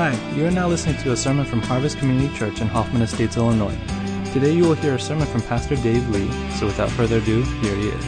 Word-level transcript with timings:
Hi, 0.00 0.16
you 0.34 0.46
are 0.46 0.50
now 0.50 0.66
listening 0.66 0.96
to 1.02 1.12
a 1.12 1.14
sermon 1.14 1.44
from 1.44 1.60
Harvest 1.60 1.98
Community 1.98 2.34
Church 2.34 2.62
in 2.62 2.68
Hoffman 2.68 3.02
Estates, 3.02 3.36
Illinois. 3.36 3.76
Today 4.32 4.50
you 4.50 4.62
will 4.64 4.72
hear 4.72 4.94
a 4.94 4.98
sermon 4.98 5.26
from 5.26 5.42
Pastor 5.42 5.76
Dave 5.76 6.08
Lee, 6.08 6.32
so 6.52 6.64
without 6.64 6.88
further 6.92 7.18
ado, 7.18 7.42
here 7.42 7.74
he 7.76 7.88
is. 7.88 8.04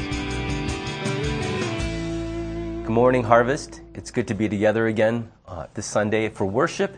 Good 2.79 2.89
morning, 2.89 3.23
Harvest. 3.23 3.83
It's 3.93 4.11
good 4.11 4.27
to 4.29 4.35
be 4.35 4.49
together 4.49 4.87
again 4.87 5.31
uh, 5.47 5.67
this 5.75 5.85
Sunday 5.85 6.31
for 6.31 6.47
worship. 6.47 6.97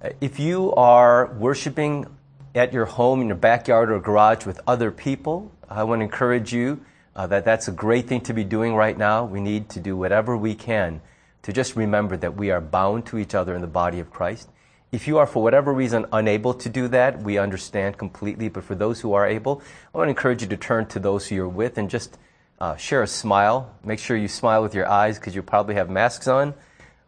Uh, 0.00 0.10
if 0.20 0.38
you 0.38 0.72
are 0.74 1.34
worshiping 1.34 2.06
at 2.54 2.72
your 2.72 2.84
home, 2.84 3.20
in 3.20 3.26
your 3.26 3.36
backyard 3.36 3.90
or 3.90 3.98
garage 3.98 4.46
with 4.46 4.60
other 4.68 4.92
people, 4.92 5.50
I 5.68 5.82
want 5.82 5.98
to 5.98 6.04
encourage 6.04 6.52
you 6.52 6.80
uh, 7.16 7.26
that 7.26 7.44
that's 7.44 7.66
a 7.66 7.72
great 7.72 8.06
thing 8.06 8.20
to 8.20 8.32
be 8.32 8.44
doing 8.44 8.76
right 8.76 8.96
now. 8.96 9.24
We 9.24 9.40
need 9.40 9.68
to 9.70 9.80
do 9.80 9.96
whatever 9.96 10.36
we 10.36 10.54
can 10.54 11.00
to 11.48 11.54
just 11.54 11.76
remember 11.76 12.14
that 12.14 12.36
we 12.36 12.50
are 12.50 12.60
bound 12.60 13.06
to 13.06 13.16
each 13.16 13.34
other 13.34 13.54
in 13.54 13.62
the 13.62 13.66
body 13.66 14.00
of 14.00 14.10
Christ. 14.10 14.50
If 14.92 15.08
you 15.08 15.16
are, 15.16 15.26
for 15.26 15.42
whatever 15.42 15.72
reason, 15.72 16.04
unable 16.12 16.52
to 16.52 16.68
do 16.68 16.88
that, 16.88 17.22
we 17.22 17.38
understand 17.38 17.96
completely. 17.96 18.50
But 18.50 18.64
for 18.64 18.74
those 18.74 19.00
who 19.00 19.14
are 19.14 19.26
able, 19.26 19.62
I 19.94 19.96
want 19.96 20.08
to 20.08 20.10
encourage 20.10 20.42
you 20.42 20.48
to 20.48 20.58
turn 20.58 20.84
to 20.88 20.98
those 20.98 21.26
who 21.26 21.36
you're 21.36 21.48
with 21.48 21.78
and 21.78 21.88
just 21.88 22.18
uh, 22.60 22.76
share 22.76 23.02
a 23.02 23.06
smile. 23.06 23.74
Make 23.82 23.98
sure 23.98 24.14
you 24.14 24.28
smile 24.28 24.60
with 24.60 24.74
your 24.74 24.86
eyes 24.90 25.18
because 25.18 25.34
you 25.34 25.42
probably 25.42 25.76
have 25.76 25.88
masks 25.88 26.28
on. 26.28 26.52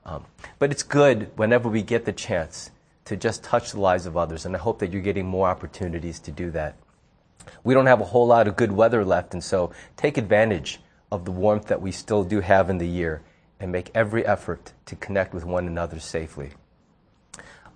Um, 0.07 0.25
but 0.59 0.70
it's 0.70 0.84
good 0.84 1.31
whenever 1.37 1.69
we 1.69 1.83
get 1.83 2.07
the 2.07 2.12
chance 2.12 2.70
to 3.05 3.19
just 3.19 3.45
touch 3.45 3.73
the 3.73 3.81
lives 3.81 4.07
of 4.07 4.17
others, 4.17 4.47
and 4.47 4.57
I 4.57 4.59
hope 4.59 4.79
that 4.79 4.91
you're 4.91 5.03
getting 5.03 5.27
more 5.27 5.48
opportunities 5.48 6.19
to 6.20 6.31
do 6.31 6.51
that. 6.53 6.77
We 7.62 7.75
don't 7.75 7.84
have 7.84 8.01
a 8.01 8.07
whole 8.07 8.29
lot 8.29 8.48
of 8.48 8.57
good 8.57 8.73
weather 8.73 9.05
left, 9.05 9.34
and 9.34 9.45
so 9.45 9.70
take 9.98 10.17
advantage 10.17 10.81
of 11.12 11.27
the 11.27 11.31
warmth 11.31 11.67
that 11.67 11.83
we 11.83 11.93
still 11.93 12.25
do 12.25 12.41
have 12.41 12.70
in 12.70 12.79
the 12.79 12.89
year 12.89 13.20
and 13.61 13.70
make 13.70 13.91
every 13.94 14.27
effort 14.27 14.72
to 14.86 14.97
connect 14.97 15.34
with 15.34 15.44
one 15.44 15.66
another 15.66 16.00
safely. 16.00 16.50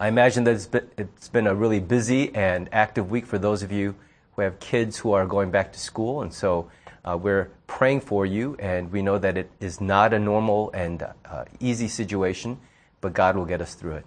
I 0.01 0.09
imagine 0.09 0.43
that 0.45 0.91
it's 0.99 1.29
been, 1.29 1.47
a 1.47 1.55
really 1.55 1.79
busy 1.79 2.35
and 2.35 2.69
active 2.73 3.11
week 3.11 3.27
for 3.27 3.39
those 3.39 3.63
of 3.63 3.71
you 3.71 3.95
who 4.35 4.43
have 4.43 4.59
kids 4.59 4.99
who 4.99 5.13
are 5.13 5.27
going 5.27 5.53
back 5.53 5.73
to 5.75 5.79
school, 5.79 6.23
and 6.23 6.33
so 6.33 6.69
uh, 7.05 7.17
we're 7.17 7.51
praying 7.69 8.01
for 8.01 8.27
you, 8.27 8.57
and 8.59 8.91
we 8.91 9.03
know 9.03 9.19
that 9.19 9.37
it 9.37 9.51
is 9.61 9.81
not 9.81 10.13
a 10.13 10.19
normal 10.19 10.71
and 10.73 11.03
uh, 11.03 11.45
easy 11.61 11.87
situation, 11.87 12.59
but 13.01 13.13
God 13.13 13.37
will 13.37 13.45
get 13.45 13.61
us 13.61 13.75
through 13.75 13.97
it. 13.97 14.07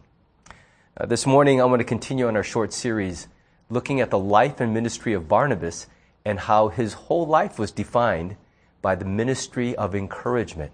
Uh, 0.97 1.05
this 1.05 1.25
morning, 1.25 1.61
I 1.61 1.65
want 1.65 1.79
to 1.79 1.85
continue 1.85 2.27
on 2.27 2.35
our 2.35 2.43
short 2.43 2.73
series 2.73 3.27
looking 3.69 4.01
at 4.01 4.09
the 4.09 4.19
life 4.19 4.59
and 4.59 4.73
ministry 4.73 5.13
of 5.13 5.27
Barnabas 5.27 5.87
and 6.25 6.39
how 6.39 6.67
his 6.67 6.93
whole 6.93 7.25
life 7.25 7.57
was 7.57 7.71
defined 7.71 8.35
by 8.81 8.95
the 8.95 9.05
ministry 9.05 9.75
of 9.75 9.95
encouragement. 9.95 10.71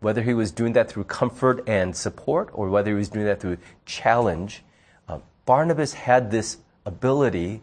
Whether 0.00 0.22
he 0.22 0.34
was 0.34 0.50
doing 0.50 0.72
that 0.72 0.90
through 0.90 1.04
comfort 1.04 1.62
and 1.66 1.94
support 1.94 2.48
or 2.52 2.68
whether 2.68 2.90
he 2.90 2.96
was 2.96 3.10
doing 3.10 3.26
that 3.26 3.40
through 3.40 3.58
challenge, 3.84 4.62
uh, 5.08 5.18
Barnabas 5.44 5.92
had 5.92 6.30
this 6.30 6.58
ability 6.86 7.60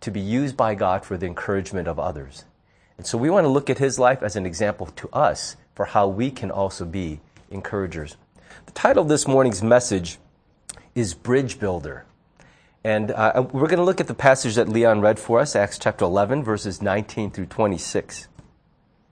to 0.00 0.10
be 0.10 0.20
used 0.20 0.56
by 0.56 0.74
God 0.74 1.04
for 1.04 1.16
the 1.16 1.26
encouragement 1.26 1.88
of 1.88 1.98
others. 1.98 2.44
And 2.96 3.06
so 3.06 3.16
we 3.16 3.30
want 3.30 3.44
to 3.44 3.48
look 3.48 3.70
at 3.70 3.78
his 3.78 3.98
life 3.98 4.22
as 4.22 4.34
an 4.36 4.44
example 4.44 4.86
to 4.86 5.08
us 5.10 5.56
for 5.74 5.86
how 5.86 6.08
we 6.08 6.30
can 6.30 6.50
also 6.50 6.84
be 6.84 7.20
encouragers. 7.50 8.16
The 8.66 8.72
title 8.72 9.04
of 9.04 9.08
this 9.08 9.28
morning's 9.28 9.62
message 9.62 10.18
is 10.94 11.14
Bridge 11.14 11.60
Builder. 11.60 12.04
And 12.82 13.10
uh, 13.10 13.46
we're 13.52 13.68
going 13.68 13.78
to 13.78 13.84
look 13.84 14.00
at 14.00 14.06
the 14.06 14.14
passage 14.14 14.56
that 14.56 14.68
Leon 14.68 15.00
read 15.00 15.18
for 15.18 15.40
us, 15.40 15.54
Acts 15.54 15.78
chapter 15.78 16.04
11, 16.04 16.42
verses 16.42 16.82
19 16.82 17.30
through 17.30 17.46
26. 17.46 18.28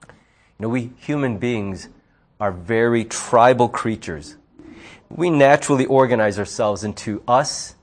You 0.07 0.13
know, 0.59 0.69
we 0.69 0.91
human 0.97 1.37
beings 1.37 1.89
are 2.39 2.51
very 2.51 3.03
tribal 3.03 3.69
creatures. 3.69 4.37
We 5.09 5.29
naturally 5.29 5.85
organize 5.85 6.37
ourselves 6.37 6.83
into 6.83 7.23
us 7.27 7.75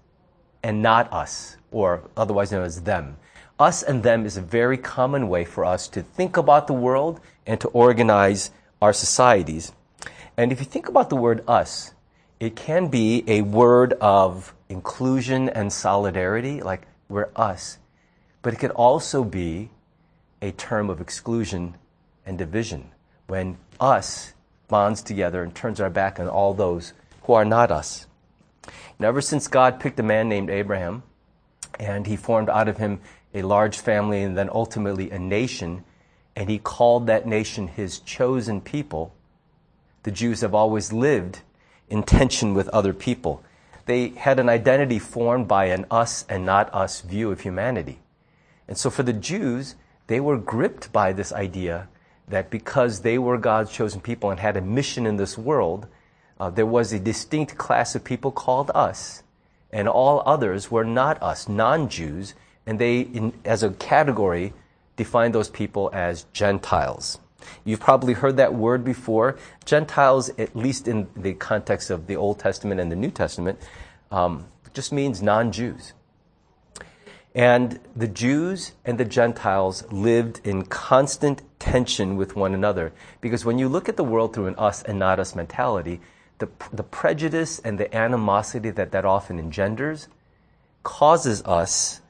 and 0.62 0.82
not 0.82 1.12
us, 1.12 1.56
or 1.70 2.02
otherwise 2.16 2.52
known 2.52 2.64
as 2.64 2.82
them. 2.82 3.16
Us 3.58 3.82
and 3.82 4.02
them 4.02 4.26
is 4.26 4.36
a 4.36 4.42
very 4.42 4.76
common 4.76 5.28
way 5.28 5.44
for 5.44 5.64
us 5.64 5.88
to 5.88 6.02
think 6.02 6.36
about 6.36 6.66
the 6.66 6.72
world 6.72 7.20
and 7.46 7.60
to 7.60 7.68
organize 7.68 8.50
our 8.82 8.92
societies. 8.92 9.72
And 10.36 10.52
if 10.52 10.58
you 10.58 10.66
think 10.66 10.88
about 10.88 11.10
the 11.10 11.16
word 11.16 11.44
us, 11.46 11.94
it 12.40 12.56
can 12.56 12.88
be 12.88 13.24
a 13.26 13.42
word 13.42 13.94
of 14.00 14.54
inclusion 14.68 15.48
and 15.48 15.72
solidarity, 15.72 16.60
like 16.60 16.82
we're 17.08 17.30
us. 17.36 17.78
But 18.42 18.52
it 18.52 18.58
could 18.58 18.72
also 18.72 19.24
be 19.24 19.70
a 20.42 20.52
term 20.52 20.90
of 20.90 21.00
exclusion 21.00 21.76
and 22.26 22.36
division 22.36 22.90
when 23.26 23.56
us 23.80 24.33
bonds 24.68 25.02
together 25.02 25.42
and 25.42 25.54
turns 25.54 25.80
our 25.80 25.90
back 25.90 26.18
on 26.18 26.28
all 26.28 26.54
those 26.54 26.92
who 27.24 27.32
are 27.32 27.44
not 27.44 27.70
us. 27.70 28.06
And 28.98 29.06
ever 29.06 29.20
since 29.20 29.48
God 29.48 29.80
picked 29.80 30.00
a 30.00 30.02
man 30.02 30.28
named 30.28 30.50
Abraham 30.50 31.02
and 31.78 32.06
he 32.06 32.16
formed 32.16 32.48
out 32.48 32.68
of 32.68 32.78
him 32.78 33.00
a 33.34 33.42
large 33.42 33.78
family 33.78 34.22
and 34.22 34.36
then 34.38 34.48
ultimately 34.52 35.10
a 35.10 35.18
nation, 35.18 35.84
and 36.36 36.48
he 36.48 36.58
called 36.58 37.06
that 37.06 37.26
nation 37.26 37.66
his 37.68 37.98
chosen 37.98 38.60
people, 38.60 39.12
the 40.04 40.12
Jews 40.12 40.40
have 40.42 40.54
always 40.54 40.92
lived 40.92 41.40
in 41.88 42.02
tension 42.02 42.54
with 42.54 42.68
other 42.68 42.94
people. 42.94 43.42
They 43.86 44.08
had 44.08 44.38
an 44.38 44.48
identity 44.48 44.98
formed 44.98 45.48
by 45.48 45.66
an 45.66 45.84
us 45.90 46.24
and 46.28 46.46
not 46.46 46.72
us 46.72 47.00
view 47.00 47.30
of 47.30 47.40
humanity. 47.40 47.98
And 48.68 48.78
so 48.78 48.88
for 48.88 49.02
the 49.02 49.12
Jews, 49.12 49.74
they 50.06 50.20
were 50.20 50.38
gripped 50.38 50.92
by 50.92 51.12
this 51.12 51.32
idea 51.32 51.88
that 52.28 52.50
because 52.50 53.00
they 53.00 53.18
were 53.18 53.38
God's 53.38 53.72
chosen 53.72 54.00
people 54.00 54.30
and 54.30 54.40
had 54.40 54.56
a 54.56 54.60
mission 54.60 55.06
in 55.06 55.16
this 55.16 55.36
world, 55.36 55.86
uh, 56.38 56.50
there 56.50 56.66
was 56.66 56.92
a 56.92 56.98
distinct 56.98 57.56
class 57.56 57.94
of 57.94 58.04
people 58.04 58.32
called 58.32 58.70
us, 58.74 59.22
and 59.70 59.88
all 59.88 60.22
others 60.26 60.70
were 60.70 60.84
not 60.84 61.22
us, 61.22 61.48
non 61.48 61.88
Jews, 61.88 62.34
and 62.66 62.78
they, 62.78 63.00
in, 63.00 63.32
as 63.44 63.62
a 63.62 63.70
category, 63.70 64.52
defined 64.96 65.34
those 65.34 65.50
people 65.50 65.90
as 65.92 66.24
Gentiles. 66.32 67.18
You've 67.64 67.80
probably 67.80 68.14
heard 68.14 68.36
that 68.38 68.54
word 68.54 68.84
before. 68.84 69.36
Gentiles, 69.64 70.30
at 70.38 70.56
least 70.56 70.88
in 70.88 71.08
the 71.16 71.34
context 71.34 71.90
of 71.90 72.06
the 72.06 72.16
Old 72.16 72.38
Testament 72.38 72.80
and 72.80 72.90
the 72.90 72.96
New 72.96 73.10
Testament, 73.10 73.58
um, 74.10 74.46
just 74.72 74.92
means 74.92 75.22
non 75.22 75.52
Jews. 75.52 75.92
And 77.34 77.80
the 77.96 78.06
Jews 78.06 78.72
and 78.84 78.96
the 78.98 79.04
Gentiles 79.04 79.84
lived 79.90 80.40
in 80.44 80.64
constant 80.64 81.42
tension 81.64 82.16
with 82.16 82.36
one 82.36 82.52
another. 82.52 82.92
Because 83.22 83.42
when 83.42 83.58
you 83.58 83.70
look 83.70 83.88
at 83.88 83.96
the 83.96 84.04
world 84.04 84.34
through 84.34 84.48
an 84.48 84.54
us 84.56 84.82
and 84.82 84.98
not 84.98 85.18
us 85.18 85.34
mentality, 85.34 85.98
the, 86.38 86.48
the 86.70 86.82
prejudice 86.82 87.58
and 87.58 87.80
the 87.80 87.92
animosity 87.96 88.68
that 88.68 88.92
that 88.92 89.06
often 89.06 89.38
engenders 89.38 90.08
causes 90.82 91.42
us 91.44 92.02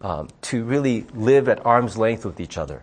um, 0.00 0.28
to 0.40 0.64
really 0.64 1.06
live 1.12 1.50
at 1.50 1.64
arm's 1.66 1.98
length 1.98 2.24
with 2.24 2.40
each 2.40 2.56
other. 2.56 2.82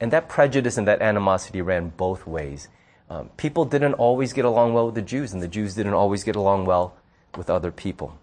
And 0.00 0.12
that 0.12 0.28
prejudice 0.28 0.76
and 0.76 0.88
that 0.88 1.00
animosity 1.00 1.62
ran 1.62 1.90
both 1.90 2.26
ways. 2.26 2.66
Um, 3.08 3.30
people 3.36 3.64
didn't 3.64 3.94
always 3.94 4.32
get 4.32 4.44
along 4.44 4.74
well 4.74 4.86
with 4.86 4.96
the 4.96 5.02
Jews, 5.02 5.32
and 5.32 5.40
the 5.40 5.48
Jews 5.48 5.74
didn't 5.74 5.94
always 5.94 6.24
get 6.24 6.34
along 6.34 6.66
well 6.66 6.96
with 7.36 7.48
other 7.48 7.70
people. 7.70 8.18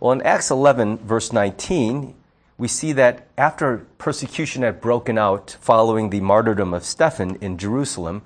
Well, 0.00 0.12
in 0.12 0.22
Acts 0.22 0.50
11, 0.50 0.98
verse 0.98 1.34
19, 1.34 2.14
we 2.62 2.68
see 2.68 2.92
that 2.92 3.26
after 3.36 3.78
persecution 3.98 4.62
had 4.62 4.80
broken 4.80 5.18
out 5.18 5.56
following 5.60 6.10
the 6.10 6.20
martyrdom 6.20 6.72
of 6.72 6.84
Stephen 6.84 7.34
in 7.40 7.58
Jerusalem, 7.58 8.22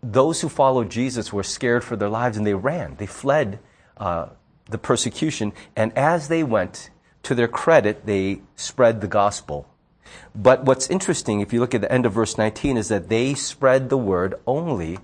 those 0.00 0.42
who 0.42 0.48
followed 0.48 0.88
Jesus 0.88 1.32
were 1.32 1.42
scared 1.42 1.82
for 1.82 1.96
their 1.96 2.08
lives 2.08 2.36
and 2.36 2.46
they 2.46 2.54
ran. 2.54 2.94
They 2.98 3.06
fled 3.06 3.58
uh, 3.96 4.28
the 4.70 4.78
persecution. 4.78 5.52
And 5.74 5.92
as 5.98 6.28
they 6.28 6.44
went, 6.44 6.90
to 7.24 7.34
their 7.34 7.48
credit, 7.48 8.06
they 8.06 8.42
spread 8.54 9.00
the 9.00 9.08
gospel. 9.08 9.66
But 10.36 10.64
what's 10.64 10.88
interesting, 10.88 11.40
if 11.40 11.52
you 11.52 11.58
look 11.58 11.74
at 11.74 11.80
the 11.80 11.90
end 11.90 12.06
of 12.06 12.12
verse 12.12 12.38
19, 12.38 12.76
is 12.76 12.86
that 12.90 13.08
they 13.08 13.34
spread 13.34 13.88
the 13.88 13.98
word 13.98 14.36
only 14.46 15.00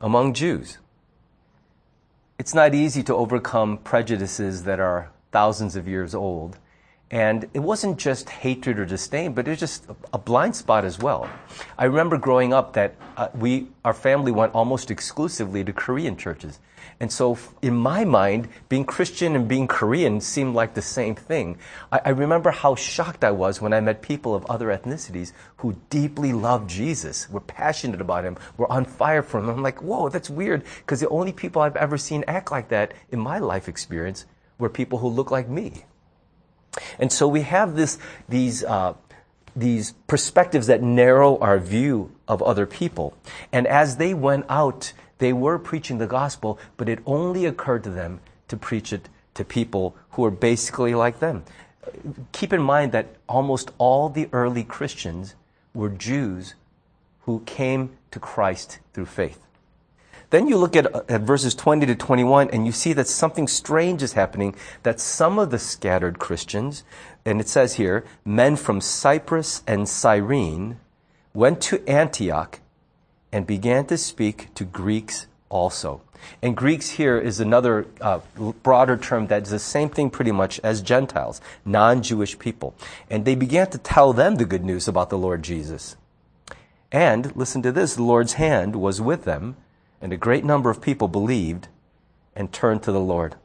among 0.00 0.34
Jews. 0.34 0.78
It's 2.38 2.54
not 2.54 2.72
easy 2.72 3.02
to 3.02 3.16
overcome 3.16 3.78
prejudices 3.78 4.62
that 4.62 4.78
are 4.78 5.10
thousands 5.32 5.74
of 5.74 5.88
years 5.88 6.14
old. 6.14 6.58
And 7.12 7.46
it 7.52 7.58
wasn't 7.58 7.98
just 7.98 8.30
hatred 8.30 8.78
or 8.78 8.86
disdain, 8.86 9.34
but 9.34 9.46
it 9.46 9.50
was 9.50 9.60
just 9.60 9.84
a 10.14 10.18
blind 10.18 10.56
spot 10.56 10.86
as 10.86 10.98
well. 10.98 11.28
I 11.76 11.84
remember 11.84 12.16
growing 12.16 12.54
up 12.54 12.72
that 12.72 12.94
uh, 13.18 13.28
we, 13.34 13.68
our 13.84 13.92
family 13.92 14.32
went 14.32 14.54
almost 14.54 14.90
exclusively 14.90 15.62
to 15.62 15.74
Korean 15.74 16.16
churches. 16.16 16.58
And 17.00 17.12
so, 17.12 17.36
in 17.60 17.76
my 17.76 18.06
mind, 18.06 18.48
being 18.70 18.86
Christian 18.86 19.36
and 19.36 19.46
being 19.46 19.68
Korean 19.68 20.22
seemed 20.22 20.54
like 20.54 20.72
the 20.72 20.80
same 20.80 21.14
thing. 21.14 21.58
I, 21.90 22.00
I, 22.06 22.08
remember 22.10 22.50
how 22.50 22.74
shocked 22.76 23.24
I 23.24 23.30
was 23.30 23.60
when 23.60 23.74
I 23.74 23.80
met 23.80 24.00
people 24.00 24.34
of 24.34 24.46
other 24.46 24.68
ethnicities 24.68 25.32
who 25.58 25.76
deeply 25.90 26.32
loved 26.32 26.70
Jesus, 26.70 27.28
were 27.28 27.40
passionate 27.40 28.00
about 28.00 28.24
him, 28.24 28.38
were 28.56 28.70
on 28.72 28.86
fire 28.86 29.22
for 29.22 29.38
him. 29.38 29.50
I'm 29.50 29.62
like, 29.62 29.82
whoa, 29.82 30.08
that's 30.08 30.30
weird, 30.30 30.64
because 30.78 31.00
the 31.00 31.08
only 31.10 31.32
people 31.32 31.60
I've 31.60 31.76
ever 31.76 31.98
seen 31.98 32.24
act 32.26 32.50
like 32.50 32.68
that 32.70 32.94
in 33.10 33.20
my 33.20 33.38
life 33.38 33.68
experience 33.68 34.24
were 34.58 34.70
people 34.70 34.98
who 34.98 35.08
look 35.08 35.30
like 35.30 35.48
me. 35.48 35.84
And 36.98 37.12
so 37.12 37.28
we 37.28 37.42
have 37.42 37.76
this, 37.76 37.98
these, 38.28 38.64
uh, 38.64 38.94
these 39.54 39.92
perspectives 40.06 40.66
that 40.68 40.82
narrow 40.82 41.38
our 41.38 41.58
view 41.58 42.12
of 42.26 42.42
other 42.42 42.66
people. 42.66 43.14
And 43.52 43.66
as 43.66 43.96
they 43.96 44.14
went 44.14 44.46
out 44.48 44.92
they 45.22 45.32
were 45.32 45.56
preaching 45.56 45.98
the 45.98 46.08
gospel, 46.08 46.58
but 46.76 46.88
it 46.88 46.98
only 47.06 47.46
occurred 47.46 47.84
to 47.84 47.90
them 47.90 48.18
to 48.48 48.56
preach 48.56 48.92
it 48.92 49.08
to 49.34 49.44
people 49.44 49.94
who 50.10 50.24
are 50.24 50.32
basically 50.32 50.96
like 50.96 51.20
them. 51.20 51.44
Keep 52.32 52.52
in 52.52 52.60
mind 52.60 52.90
that 52.90 53.14
almost 53.28 53.70
all 53.78 54.08
the 54.08 54.28
early 54.32 54.64
Christians 54.64 55.36
were 55.74 55.90
Jews 55.90 56.56
who 57.20 57.38
came 57.46 57.96
to 58.10 58.18
Christ 58.18 58.80
through 58.92 59.06
faith. 59.06 59.38
Then 60.32 60.48
you 60.48 60.56
look 60.56 60.74
at, 60.76 60.86
at 61.10 61.20
verses 61.20 61.54
20 61.54 61.84
to 61.84 61.94
21 61.94 62.48
and 62.48 62.64
you 62.64 62.72
see 62.72 62.94
that 62.94 63.06
something 63.06 63.46
strange 63.46 64.02
is 64.02 64.14
happening, 64.14 64.54
that 64.82 64.98
some 64.98 65.38
of 65.38 65.50
the 65.50 65.58
scattered 65.58 66.18
Christians, 66.18 66.84
and 67.26 67.38
it 67.38 67.50
says 67.50 67.74
here, 67.74 68.02
men 68.24 68.56
from 68.56 68.80
Cyprus 68.80 69.62
and 69.66 69.86
Cyrene, 69.86 70.78
went 71.34 71.60
to 71.60 71.86
Antioch 71.86 72.60
and 73.30 73.46
began 73.46 73.84
to 73.88 73.98
speak 73.98 74.48
to 74.54 74.64
Greeks 74.64 75.26
also. 75.50 76.00
And 76.40 76.56
Greeks 76.56 76.88
here 76.88 77.18
is 77.18 77.38
another 77.38 77.86
uh, 78.00 78.20
broader 78.62 78.96
term 78.96 79.26
that 79.26 79.42
is 79.42 79.50
the 79.50 79.58
same 79.58 79.90
thing 79.90 80.08
pretty 80.08 80.32
much 80.32 80.58
as 80.64 80.80
Gentiles, 80.80 81.42
non 81.66 82.02
Jewish 82.02 82.38
people. 82.38 82.74
And 83.10 83.26
they 83.26 83.34
began 83.34 83.68
to 83.68 83.76
tell 83.76 84.14
them 84.14 84.36
the 84.36 84.46
good 84.46 84.64
news 84.64 84.88
about 84.88 85.10
the 85.10 85.18
Lord 85.18 85.42
Jesus. 85.42 85.96
And 86.90 87.36
listen 87.36 87.60
to 87.60 87.72
this 87.72 87.96
the 87.96 88.02
Lord's 88.02 88.34
hand 88.34 88.76
was 88.76 88.98
with 88.98 89.24
them 89.24 89.56
and 90.02 90.12
a 90.12 90.16
great 90.18 90.44
number 90.44 90.68
of 90.68 90.82
people 90.82 91.08
believed 91.08 91.68
and 92.36 92.52
turned 92.52 92.82
to 92.82 92.92
the 92.92 93.00
Lord. 93.00 93.36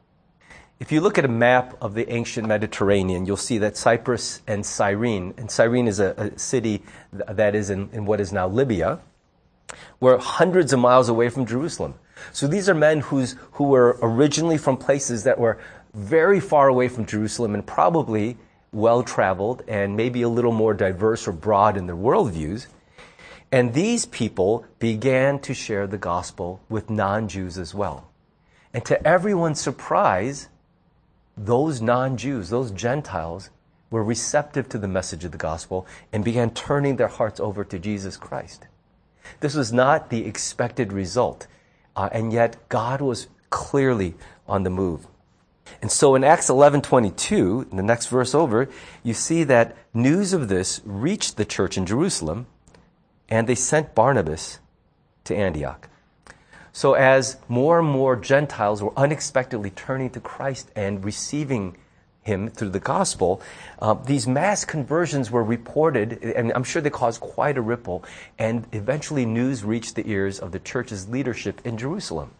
If 0.80 0.92
you 0.92 1.00
look 1.00 1.18
at 1.18 1.24
a 1.24 1.28
map 1.28 1.76
of 1.80 1.94
the 1.94 2.12
ancient 2.12 2.46
Mediterranean, 2.46 3.26
you'll 3.26 3.36
see 3.36 3.58
that 3.58 3.76
Cyprus 3.76 4.42
and 4.46 4.66
Cyrene, 4.66 5.34
and 5.36 5.50
Cyrene 5.50 5.88
is 5.88 5.98
a, 5.98 6.14
a 6.16 6.38
city 6.38 6.82
that 7.12 7.54
is 7.54 7.70
in, 7.70 7.88
in 7.92 8.04
what 8.04 8.20
is 8.20 8.32
now 8.32 8.46
Libya, 8.46 9.00
were 10.00 10.18
hundreds 10.18 10.72
of 10.72 10.80
miles 10.80 11.08
away 11.08 11.28
from 11.30 11.46
Jerusalem. 11.46 11.94
So 12.32 12.46
these 12.46 12.68
are 12.68 12.74
men 12.74 13.00
who's, 13.00 13.36
who 13.52 13.64
were 13.64 13.98
originally 14.02 14.58
from 14.58 14.76
places 14.76 15.24
that 15.24 15.38
were 15.38 15.58
very 15.94 16.40
far 16.40 16.68
away 16.68 16.88
from 16.88 17.06
Jerusalem 17.06 17.54
and 17.54 17.66
probably 17.66 18.36
well 18.72 19.02
traveled 19.02 19.62
and 19.66 19.96
maybe 19.96 20.22
a 20.22 20.28
little 20.28 20.52
more 20.52 20.74
diverse 20.74 21.26
or 21.26 21.32
broad 21.32 21.76
in 21.76 21.86
their 21.86 21.96
worldviews. 21.96 22.66
And 23.50 23.72
these 23.72 24.04
people 24.06 24.64
began 24.78 25.38
to 25.40 25.54
share 25.54 25.86
the 25.86 25.98
gospel 25.98 26.60
with 26.68 26.90
non 26.90 27.28
Jews 27.28 27.56
as 27.56 27.74
well. 27.74 28.08
And 28.74 28.84
to 28.84 29.06
everyone's 29.06 29.60
surprise, 29.60 30.48
those 31.36 31.80
non 31.80 32.16
Jews, 32.16 32.50
those 32.50 32.70
Gentiles, 32.70 33.50
were 33.90 34.04
receptive 34.04 34.68
to 34.68 34.78
the 34.78 34.88
message 34.88 35.24
of 35.24 35.32
the 35.32 35.38
gospel 35.38 35.86
and 36.12 36.24
began 36.24 36.50
turning 36.50 36.96
their 36.96 37.08
hearts 37.08 37.40
over 37.40 37.64
to 37.64 37.78
Jesus 37.78 38.18
Christ. 38.18 38.66
This 39.40 39.54
was 39.54 39.72
not 39.72 40.10
the 40.10 40.26
expected 40.26 40.92
result, 40.92 41.46
uh, 41.96 42.10
and 42.12 42.32
yet 42.32 42.68
God 42.68 43.00
was 43.00 43.28
clearly 43.48 44.14
on 44.46 44.62
the 44.62 44.70
move. 44.70 45.06
And 45.80 45.90
so 45.90 46.14
in 46.14 46.24
Acts 46.24 46.48
11:22, 46.48 47.68
the 47.72 47.82
next 47.82 48.06
verse 48.06 48.34
over, 48.34 48.68
you 49.02 49.14
see 49.14 49.44
that 49.44 49.76
news 49.94 50.34
of 50.34 50.48
this 50.48 50.80
reached 50.84 51.36
the 51.36 51.44
church 51.44 51.78
in 51.78 51.86
Jerusalem 51.86 52.46
and 53.28 53.46
they 53.48 53.54
sent 53.54 53.94
Barnabas 53.94 54.58
to 55.24 55.36
Antioch. 55.36 55.88
So, 56.72 56.94
as 56.94 57.38
more 57.48 57.80
and 57.80 57.88
more 57.88 58.14
Gentiles 58.14 58.82
were 58.82 58.92
unexpectedly 58.96 59.70
turning 59.70 60.10
to 60.10 60.20
Christ 60.20 60.70
and 60.76 61.04
receiving 61.04 61.76
him 62.22 62.50
through 62.50 62.70
the 62.70 62.80
gospel, 62.80 63.40
uh, 63.80 63.94
these 63.94 64.28
mass 64.28 64.64
conversions 64.64 65.30
were 65.30 65.42
reported, 65.42 66.22
and 66.22 66.52
I'm 66.54 66.62
sure 66.62 66.80
they 66.80 66.90
caused 66.90 67.20
quite 67.20 67.56
a 67.56 67.62
ripple, 67.62 68.04
and 68.38 68.66
eventually 68.72 69.24
news 69.24 69.64
reached 69.64 69.96
the 69.96 70.08
ears 70.08 70.38
of 70.38 70.52
the 70.52 70.58
church's 70.58 71.08
leadership 71.08 71.60
in 71.64 71.78
Jerusalem. 71.78 72.32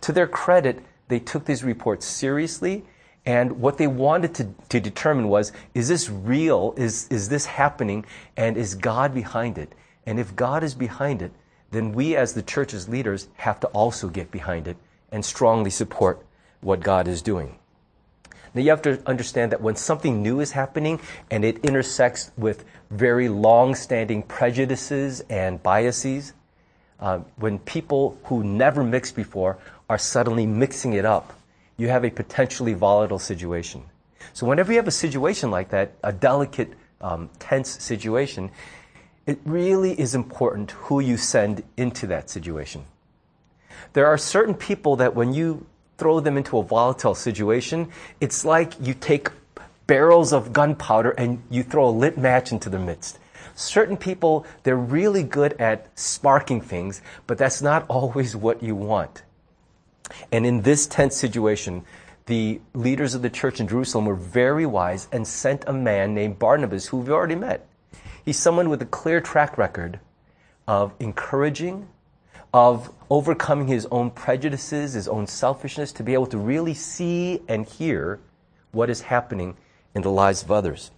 To 0.00 0.12
their 0.12 0.26
credit, 0.26 0.82
they 1.08 1.20
took 1.20 1.44
these 1.44 1.62
reports 1.62 2.06
seriously, 2.06 2.84
and 3.24 3.60
what 3.60 3.76
they 3.76 3.86
wanted 3.86 4.34
to, 4.36 4.54
to 4.70 4.80
determine 4.80 5.28
was 5.28 5.52
is 5.74 5.88
this 5.88 6.08
real? 6.08 6.74
Is, 6.76 7.08
is 7.08 7.28
this 7.28 7.46
happening? 7.46 8.06
And 8.36 8.56
is 8.56 8.74
God 8.74 9.12
behind 9.12 9.58
it? 9.58 9.74
And 10.06 10.18
if 10.20 10.36
God 10.36 10.62
is 10.62 10.74
behind 10.74 11.20
it, 11.20 11.32
then 11.70 11.92
we 11.92 12.16
as 12.16 12.34
the 12.34 12.42
church's 12.42 12.88
leaders 12.88 13.28
have 13.36 13.60
to 13.60 13.66
also 13.68 14.08
get 14.08 14.30
behind 14.30 14.68
it 14.68 14.76
and 15.10 15.24
strongly 15.24 15.70
support 15.70 16.24
what 16.60 16.80
God 16.80 17.08
is 17.08 17.20
doing. 17.22 17.58
Now 18.54 18.62
you 18.62 18.70
have 18.70 18.82
to 18.82 19.02
understand 19.06 19.52
that 19.52 19.60
when 19.60 19.76
something 19.76 20.22
new 20.22 20.40
is 20.40 20.52
happening 20.52 21.00
and 21.30 21.44
it 21.44 21.58
intersects 21.58 22.30
with 22.38 22.64
very 22.90 23.28
long-standing 23.28 24.22
prejudices 24.22 25.20
and 25.28 25.62
biases, 25.62 26.32
uh, 26.98 27.18
when 27.36 27.58
people 27.58 28.18
who 28.24 28.42
never 28.42 28.82
mixed 28.82 29.14
before 29.14 29.58
are 29.90 29.98
suddenly 29.98 30.46
mixing 30.46 30.94
it 30.94 31.04
up, 31.04 31.38
you 31.76 31.88
have 31.88 32.04
a 32.04 32.10
potentially 32.10 32.72
volatile 32.72 33.18
situation. 33.18 33.82
So 34.32 34.46
whenever 34.46 34.72
you 34.72 34.78
have 34.78 34.88
a 34.88 34.92
situation 34.92 35.50
like 35.50 35.68
that, 35.70 35.92
a 36.02 36.12
delicate, 36.12 36.72
um, 37.00 37.28
tense 37.38 37.82
situation, 37.82 38.50
it 39.26 39.40
really 39.44 39.98
is 39.98 40.14
important 40.14 40.70
who 40.72 41.00
you 41.00 41.16
send 41.16 41.62
into 41.76 42.06
that 42.06 42.30
situation. 42.30 42.84
There 43.92 44.06
are 44.06 44.16
certain 44.16 44.54
people 44.54 44.96
that 44.96 45.14
when 45.14 45.34
you 45.34 45.66
throw 45.98 46.20
them 46.20 46.36
into 46.36 46.58
a 46.58 46.62
volatile 46.62 47.14
situation, 47.14 47.90
it's 48.20 48.44
like 48.44 48.74
you 48.80 48.94
take 48.94 49.28
barrels 49.86 50.32
of 50.32 50.52
gunpowder 50.52 51.10
and 51.12 51.42
you 51.50 51.62
throw 51.62 51.88
a 51.88 51.90
lit 51.90 52.16
match 52.16 52.52
into 52.52 52.68
their 52.68 52.80
midst. 52.80 53.18
Certain 53.54 53.96
people, 53.96 54.46
they're 54.62 54.76
really 54.76 55.22
good 55.22 55.54
at 55.54 55.86
sparking 55.98 56.60
things, 56.60 57.00
but 57.26 57.38
that's 57.38 57.62
not 57.62 57.86
always 57.88 58.36
what 58.36 58.62
you 58.62 58.74
want. 58.74 59.22
And 60.30 60.46
in 60.46 60.62
this 60.62 60.86
tense 60.86 61.16
situation, 61.16 61.84
the 62.26 62.60
leaders 62.74 63.14
of 63.14 63.22
the 63.22 63.30
church 63.30 63.60
in 63.60 63.68
Jerusalem 63.68 64.04
were 64.04 64.14
very 64.14 64.66
wise 64.66 65.08
and 65.10 65.26
sent 65.26 65.64
a 65.66 65.72
man 65.72 66.14
named 66.14 66.38
Barnabas, 66.38 66.86
who 66.86 66.98
we've 66.98 67.10
already 67.10 67.34
met. 67.34 67.66
He's 68.26 68.38
someone 68.40 68.68
with 68.68 68.82
a 68.82 68.86
clear 68.86 69.20
track 69.20 69.56
record 69.56 70.00
of 70.66 70.92
encouraging, 70.98 71.86
of 72.52 72.92
overcoming 73.08 73.68
his 73.68 73.86
own 73.92 74.10
prejudices, 74.10 74.94
his 74.94 75.06
own 75.06 75.28
selfishness, 75.28 75.92
to 75.92 76.02
be 76.02 76.12
able 76.12 76.26
to 76.26 76.38
really 76.38 76.74
see 76.74 77.40
and 77.46 77.64
hear 77.64 78.18
what 78.72 78.90
is 78.90 79.02
happening 79.02 79.56
in 79.94 80.02
the 80.02 80.10
lives 80.10 80.42
of 80.42 80.50
others. 80.50 80.90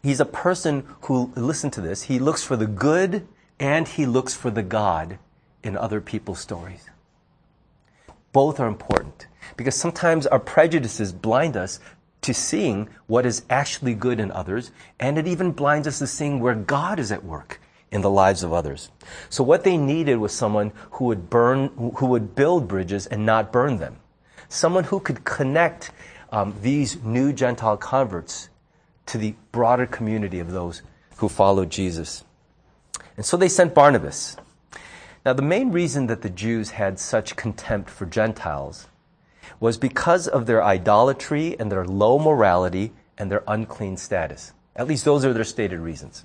He's 0.00 0.20
a 0.20 0.24
person 0.24 0.86
who, 1.02 1.32
listen 1.34 1.72
to 1.72 1.80
this, 1.80 2.04
he 2.04 2.20
looks 2.20 2.44
for 2.44 2.56
the 2.56 2.68
good 2.68 3.26
and 3.58 3.88
he 3.88 4.06
looks 4.06 4.34
for 4.34 4.52
the 4.52 4.62
God 4.62 5.18
in 5.64 5.76
other 5.76 6.00
people's 6.00 6.38
stories. 6.38 6.88
Both 8.32 8.60
are 8.60 8.68
important 8.68 9.26
because 9.56 9.74
sometimes 9.74 10.28
our 10.28 10.38
prejudices 10.38 11.12
blind 11.12 11.56
us 11.56 11.80
to 12.22 12.34
seeing 12.34 12.88
what 13.06 13.24
is 13.24 13.44
actually 13.48 13.94
good 13.94 14.20
in 14.20 14.30
others, 14.32 14.70
and 14.98 15.18
it 15.18 15.26
even 15.26 15.52
blinds 15.52 15.86
us 15.86 15.98
to 15.98 16.06
seeing 16.06 16.40
where 16.40 16.54
God 16.54 16.98
is 16.98 17.12
at 17.12 17.24
work 17.24 17.60
in 17.90 18.02
the 18.02 18.10
lives 18.10 18.42
of 18.42 18.52
others. 18.52 18.90
So 19.30 19.42
what 19.42 19.64
they 19.64 19.76
needed 19.76 20.16
was 20.16 20.32
someone 20.32 20.72
who 20.92 21.06
would 21.06 21.30
burn, 21.30 21.68
who 21.96 22.06
would 22.06 22.34
build 22.34 22.68
bridges 22.68 23.06
and 23.06 23.24
not 23.24 23.52
burn 23.52 23.78
them. 23.78 23.96
Someone 24.48 24.84
who 24.84 25.00
could 25.00 25.24
connect 25.24 25.90
um, 26.30 26.54
these 26.60 27.02
new 27.02 27.32
Gentile 27.32 27.76
converts 27.76 28.48
to 29.06 29.18
the 29.18 29.34
broader 29.52 29.86
community 29.86 30.38
of 30.38 30.50
those 30.50 30.82
who 31.16 31.28
followed 31.28 31.70
Jesus. 31.70 32.24
And 33.16 33.24
so 33.24 33.36
they 33.36 33.48
sent 33.48 33.74
Barnabas. 33.74 34.36
Now, 35.24 35.32
the 35.32 35.42
main 35.42 35.72
reason 35.72 36.06
that 36.06 36.22
the 36.22 36.30
Jews 36.30 36.70
had 36.70 36.98
such 36.98 37.36
contempt 37.36 37.90
for 37.90 38.06
Gentiles 38.06 38.86
was 39.60 39.78
because 39.78 40.28
of 40.28 40.46
their 40.46 40.62
idolatry 40.62 41.58
and 41.58 41.70
their 41.70 41.84
low 41.84 42.18
morality 42.18 42.92
and 43.16 43.30
their 43.30 43.42
unclean 43.46 43.96
status. 43.96 44.52
At 44.76 44.86
least 44.86 45.04
those 45.04 45.24
are 45.24 45.32
their 45.32 45.44
stated 45.44 45.80
reasons. 45.80 46.24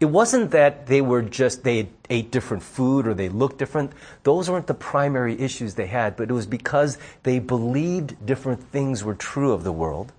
It 0.00 0.06
wasn't 0.06 0.52
that 0.52 0.86
they 0.86 1.00
were 1.00 1.22
just, 1.22 1.64
they 1.64 1.88
ate 2.08 2.30
different 2.30 2.62
food 2.62 3.06
or 3.06 3.14
they 3.14 3.28
looked 3.28 3.58
different. 3.58 3.92
Those 4.22 4.48
weren't 4.48 4.66
the 4.66 4.74
primary 4.74 5.38
issues 5.38 5.74
they 5.74 5.86
had, 5.86 6.16
but 6.16 6.30
it 6.30 6.34
was 6.34 6.46
because 6.46 6.98
they 7.24 7.38
believed 7.38 8.24
different 8.24 8.62
things 8.62 9.02
were 9.02 9.14
true 9.14 9.52
of 9.52 9.64
the 9.64 9.72
world. 9.72 10.12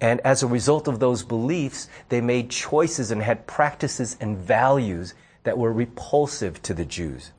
And 0.00 0.20
as 0.20 0.42
a 0.42 0.46
result 0.46 0.88
of 0.88 1.00
those 1.00 1.22
beliefs, 1.22 1.88
they 2.08 2.20
made 2.20 2.50
choices 2.50 3.10
and 3.10 3.22
had 3.22 3.46
practices 3.46 4.16
and 4.20 4.38
values 4.38 5.14
that 5.42 5.58
were 5.58 5.72
repulsive 5.72 6.62
to 6.62 6.74
the 6.74 6.84
Jews. 6.84 7.32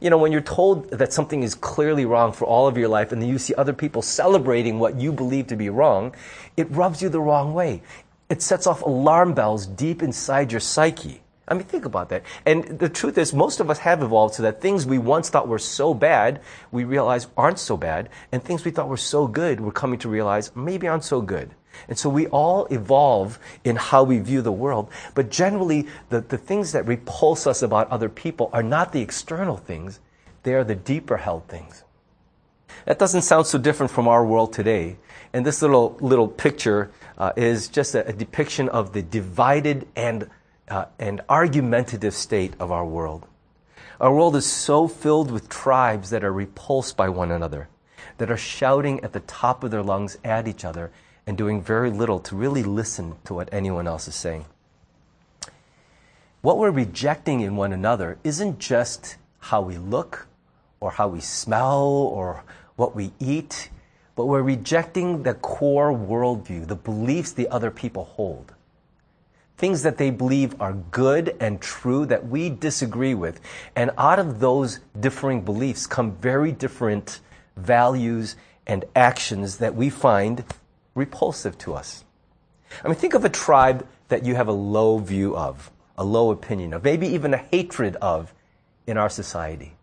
You 0.00 0.10
know, 0.10 0.18
when 0.18 0.32
you're 0.32 0.40
told 0.40 0.90
that 0.90 1.12
something 1.12 1.42
is 1.42 1.54
clearly 1.54 2.04
wrong 2.04 2.32
for 2.32 2.44
all 2.44 2.66
of 2.66 2.76
your 2.76 2.88
life 2.88 3.12
and 3.12 3.20
then 3.20 3.28
you 3.28 3.38
see 3.38 3.54
other 3.54 3.72
people 3.72 4.02
celebrating 4.02 4.78
what 4.78 5.00
you 5.00 5.12
believe 5.12 5.46
to 5.48 5.56
be 5.56 5.70
wrong, 5.70 6.14
it 6.56 6.70
rubs 6.70 7.02
you 7.02 7.08
the 7.08 7.20
wrong 7.20 7.54
way. 7.54 7.82
It 8.28 8.42
sets 8.42 8.66
off 8.66 8.82
alarm 8.82 9.34
bells 9.34 9.66
deep 9.66 10.02
inside 10.02 10.52
your 10.52 10.60
psyche. 10.60 11.22
I 11.48 11.54
mean, 11.54 11.64
think 11.64 11.84
about 11.84 12.08
that. 12.10 12.22
And 12.46 12.78
the 12.78 12.88
truth 12.88 13.18
is, 13.18 13.34
most 13.34 13.60
of 13.60 13.68
us 13.68 13.80
have 13.80 14.02
evolved 14.02 14.36
so 14.36 14.42
that 14.44 14.60
things 14.60 14.86
we 14.86 14.98
once 14.98 15.28
thought 15.28 15.48
were 15.48 15.58
so 15.58 15.92
bad, 15.92 16.40
we 16.70 16.84
realize 16.84 17.26
aren't 17.36 17.58
so 17.58 17.76
bad, 17.76 18.08
and 18.30 18.42
things 18.42 18.64
we 18.64 18.70
thought 18.70 18.88
were 18.88 18.96
so 18.96 19.26
good, 19.26 19.60
we're 19.60 19.72
coming 19.72 19.98
to 19.98 20.08
realize 20.08 20.54
maybe 20.54 20.86
aren't 20.86 21.04
so 21.04 21.20
good. 21.20 21.50
And 21.88 21.98
so 21.98 22.08
we 22.08 22.26
all 22.28 22.66
evolve 22.66 23.38
in 23.64 23.76
how 23.76 24.02
we 24.04 24.18
view 24.18 24.42
the 24.42 24.52
world, 24.52 24.90
but 25.14 25.30
generally, 25.30 25.86
the, 26.10 26.20
the 26.20 26.38
things 26.38 26.72
that 26.72 26.86
repulse 26.86 27.46
us 27.46 27.62
about 27.62 27.90
other 27.90 28.08
people 28.08 28.50
are 28.52 28.62
not 28.62 28.92
the 28.92 29.00
external 29.00 29.56
things, 29.56 30.00
they 30.42 30.54
are 30.54 30.64
the 30.64 30.74
deeper 30.74 31.18
held 31.18 31.48
things. 31.48 31.84
That 32.84 32.98
doesn't 32.98 33.22
sound 33.22 33.46
so 33.46 33.58
different 33.58 33.92
from 33.92 34.08
our 34.08 34.24
world 34.24 34.52
today. 34.52 34.96
And 35.32 35.46
this 35.46 35.62
little, 35.62 35.96
little 36.00 36.28
picture 36.28 36.90
uh, 37.16 37.32
is 37.36 37.68
just 37.68 37.94
a, 37.94 38.06
a, 38.06 38.12
depiction 38.12 38.68
of 38.68 38.92
the 38.92 39.02
divided 39.02 39.86
and, 39.94 40.28
uh, 40.68 40.86
and 40.98 41.20
argumentative 41.28 42.14
state 42.14 42.54
of 42.58 42.72
our 42.72 42.84
world. 42.84 43.26
Our 44.00 44.12
world 44.12 44.34
is 44.34 44.46
so 44.46 44.88
filled 44.88 45.30
with 45.30 45.48
tribes 45.48 46.10
that 46.10 46.24
are 46.24 46.32
repulsed 46.32 46.96
by 46.96 47.08
one 47.08 47.30
another, 47.30 47.68
that 48.18 48.30
are 48.30 48.36
shouting 48.36 49.02
at 49.04 49.12
the 49.12 49.20
top 49.20 49.62
of 49.62 49.70
their 49.70 49.82
lungs 49.82 50.18
at 50.24 50.48
each 50.48 50.64
other 50.64 50.90
and 51.26 51.38
doing 51.38 51.62
very 51.62 51.90
little 51.90 52.18
to 52.20 52.36
really 52.36 52.62
listen 52.62 53.14
to 53.24 53.34
what 53.34 53.48
anyone 53.52 53.86
else 53.86 54.08
is 54.08 54.14
saying. 54.14 54.44
What 56.40 56.58
we're 56.58 56.72
rejecting 56.72 57.40
in 57.40 57.54
one 57.54 57.72
another 57.72 58.18
isn't 58.24 58.58
just 58.58 59.16
how 59.38 59.60
we 59.60 59.78
look 59.78 60.26
or 60.80 60.90
how 60.90 61.08
we 61.08 61.20
smell 61.20 61.86
or 61.86 62.42
what 62.74 62.96
we 62.96 63.12
eat, 63.20 63.70
but 64.16 64.26
we're 64.26 64.42
rejecting 64.42 65.22
the 65.22 65.34
core 65.34 65.92
worldview, 65.92 66.66
the 66.66 66.74
beliefs 66.74 67.32
the 67.32 67.48
other 67.48 67.70
people 67.70 68.04
hold. 68.04 68.52
Things 69.56 69.84
that 69.84 69.98
they 69.98 70.10
believe 70.10 70.60
are 70.60 70.72
good 70.72 71.36
and 71.38 71.60
true 71.60 72.04
that 72.06 72.26
we 72.26 72.50
disagree 72.50 73.14
with. 73.14 73.40
And 73.76 73.92
out 73.96 74.18
of 74.18 74.40
those 74.40 74.80
differing 74.98 75.42
beliefs 75.42 75.86
come 75.86 76.16
very 76.16 76.50
different 76.50 77.20
values 77.56 78.34
and 78.66 78.84
actions 78.96 79.58
that 79.58 79.76
we 79.76 79.88
find 79.88 80.44
repulsive 80.94 81.58
to 81.58 81.74
us. 81.74 82.04
I 82.84 82.88
mean, 82.88 82.96
think 82.96 83.14
of 83.14 83.24
a 83.24 83.28
tribe 83.28 83.86
that 84.08 84.24
you 84.24 84.34
have 84.34 84.48
a 84.48 84.52
low 84.52 84.98
view 84.98 85.36
of, 85.36 85.70
a 85.96 86.04
low 86.04 86.30
opinion 86.30 86.72
of, 86.72 86.84
maybe 86.84 87.06
even 87.08 87.34
a 87.34 87.38
hatred 87.38 87.96
of 87.96 88.32
in 88.86 88.96
our 88.96 89.08
society. 89.08 89.74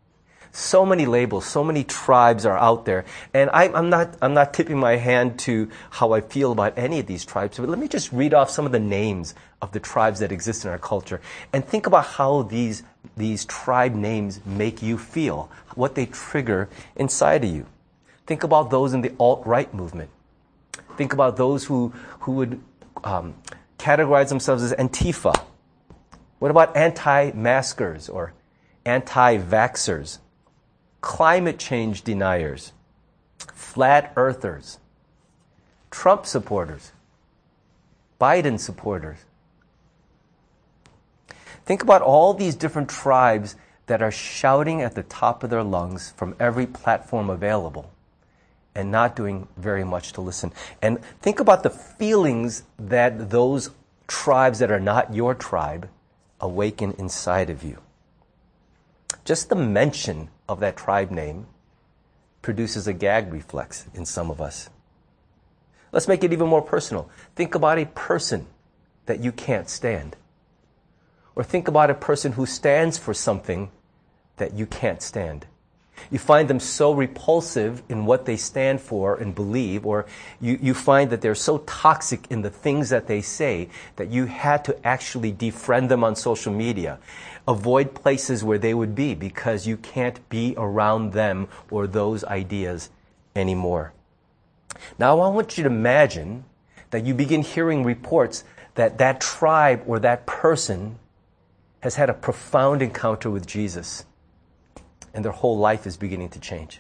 So 0.52 0.84
many 0.84 1.06
labels, 1.06 1.46
so 1.46 1.64
many 1.64 1.84
tribes 1.84 2.46
are 2.46 2.58
out 2.58 2.86
there. 2.86 3.06
And 3.34 3.52
I, 3.52 3.66
am 3.66 3.90
not, 3.90 4.18
I'm 4.22 4.34
not 4.34 4.54
tipping 4.54 4.80
my 4.80 4.96
hand 4.96 5.38
to 5.40 5.70
how 5.92 6.14
I 6.14 6.22
feel 6.22 6.52
about 6.52 6.78
any 6.78 7.00
of 7.00 7.06
these 7.06 7.24
tribes, 7.24 7.60
but 7.60 7.70
let 7.70 7.78
me 7.78 7.88
just 7.88 8.12
read 8.12 8.34
off 8.34 8.50
some 8.50 8.66
of 8.66 8.72
the 8.72 8.80
names 8.80 9.36
of 9.62 9.72
the 9.74 9.80
tribes 9.80 10.20
that 10.20 10.32
exist 10.32 10.66
in 10.66 10.72
our 10.72 10.80
culture 10.80 11.22
and 11.54 11.64
think 11.64 11.86
about 11.86 12.06
how 12.06 12.42
these, 12.44 12.82
these 13.16 13.46
tribe 13.46 13.94
names 13.94 14.40
make 14.46 14.82
you 14.82 14.98
feel, 14.98 15.52
what 15.76 15.94
they 15.94 16.08
trigger 16.08 16.68
inside 16.96 17.44
of 17.44 17.52
you. 17.52 17.68
Think 18.26 18.44
about 18.44 18.72
those 18.72 18.94
in 18.94 19.02
the 19.02 19.14
alt 19.20 19.46
right 19.46 19.72
movement. 19.74 20.10
Think 21.00 21.14
about 21.14 21.38
those 21.38 21.64
who, 21.64 21.94
who 22.20 22.34
would 22.34 22.62
um, 23.06 23.34
categorize 23.78 24.28
themselves 24.28 24.62
as 24.64 24.74
Antifa. 24.74 25.34
What 26.40 26.52
about 26.52 26.76
anti 26.76 27.32
maskers 27.32 28.10
or 28.10 28.34
anti 28.84 29.38
vaxxers? 29.38 30.18
Climate 31.00 31.58
change 31.58 32.02
deniers, 32.02 32.74
flat 33.54 34.12
earthers, 34.18 34.80
Trump 35.90 36.26
supporters, 36.26 36.92
Biden 38.20 38.60
supporters. 38.60 39.20
Think 41.66 41.82
about 41.82 42.02
all 42.02 42.34
these 42.34 42.56
different 42.56 42.90
tribes 42.90 43.56
that 43.86 44.02
are 44.02 44.12
shouting 44.12 44.82
at 44.82 44.96
the 44.96 45.04
top 45.04 45.46
of 45.46 45.50
their 45.50 45.64
lungs 45.64 46.12
from 46.18 46.36
every 46.42 46.68
platform 46.68 47.30
available 47.30 47.90
and 48.76 48.92
not 48.92 49.16
doing 49.16 49.48
very 49.58 49.84
much 49.84 50.14
to 50.14 50.22
listen. 50.22 50.54
And 50.82 51.04
think 51.22 51.40
about 51.40 51.64
the 51.64 51.70
feelings 51.70 52.64
that 52.78 53.30
those 53.30 53.72
tribes 54.08 54.60
that 54.60 54.72
are 54.72 54.80
not 54.80 55.14
your 55.14 55.36
tribe 55.36 55.90
awaken 56.40 56.94
inside 56.98 57.50
of 57.50 57.64
you. 57.64 57.80
Just 59.26 59.50
the 59.50 59.56
mention 59.56 60.30
of 60.48 60.60
that 60.60 60.78
tribe 60.78 61.12
name 61.12 61.48
produces 62.42 62.88
a 62.88 62.94
gag 62.94 63.32
reflex 63.32 63.86
in 63.94 64.06
some 64.06 64.32
of 64.32 64.40
us. 64.40 64.70
Let's 65.92 66.08
make 66.08 66.24
it 66.24 66.34
even 66.34 66.48
more 66.48 66.62
personal. 66.62 67.10
Think 67.36 67.56
about 67.56 67.80
a 67.80 67.86
person 67.86 68.48
that 69.08 69.20
you 69.20 69.32
can't 69.32 69.70
stand. 69.70 70.16
Or 71.36 71.44
think 71.44 71.68
about 71.68 71.90
a 71.90 71.96
person 71.96 72.34
who 72.34 72.46
stands 72.46 72.98
for 72.98 73.14
something 73.14 73.72
that 74.38 74.54
you 74.54 74.66
can't 74.66 75.02
stand. 75.02 75.48
You 76.12 76.20
find 76.20 76.50
them 76.50 76.60
so 76.60 76.94
repulsive 76.94 77.84
in 77.90 78.06
what 78.06 78.26
they 78.26 78.38
stand 78.38 78.82
for 78.82 79.16
and 79.16 79.36
believe, 79.36 79.86
or 79.86 80.06
you, 80.40 80.58
you 80.62 80.74
find 80.74 81.10
that 81.12 81.22
they're 81.22 81.36
so 81.36 81.60
toxic 81.60 82.26
in 82.30 82.42
the 82.42 82.50
things 82.50 82.90
that 82.90 83.08
they 83.08 83.22
say 83.22 83.70
that 83.96 84.10
you 84.10 84.26
had 84.26 84.66
to 84.66 84.88
actually 84.88 85.32
defriend 85.32 85.90
them 85.90 86.04
on 86.04 86.16
social 86.16 86.54
media. 86.54 87.00
Avoid 87.48 87.94
places 87.94 88.44
where 88.44 88.58
they 88.58 88.74
would 88.74 88.96
be 88.96 89.16
because 89.16 89.68
you 89.68 89.78
can't 89.78 90.28
be 90.30 90.54
around 90.58 91.14
them 91.14 91.48
or 91.70 91.88
those 91.88 92.24
ideas 92.26 92.90
anymore. 93.36 93.94
Now, 94.98 95.20
I 95.20 95.30
want 95.30 95.58
you 95.58 95.64
to 95.64 95.70
imagine 95.70 96.46
that 96.92 97.06
you 97.06 97.14
begin 97.14 97.42
hearing 97.42 97.84
reports 97.84 98.44
that 98.76 98.98
that 98.98 99.20
tribe 99.20 99.84
or 99.86 100.00
that 100.00 100.26
person 100.26 100.98
has 101.82 101.96
had 101.96 102.10
a 102.10 102.14
profound 102.14 102.82
encounter 102.82 103.30
with 103.30 103.48
Jesus 103.48 104.06
and 105.20 105.26
their 105.26 105.34
whole 105.34 105.58
life 105.58 105.86
is 105.86 105.98
beginning 105.98 106.30
to 106.30 106.40
change. 106.40 106.80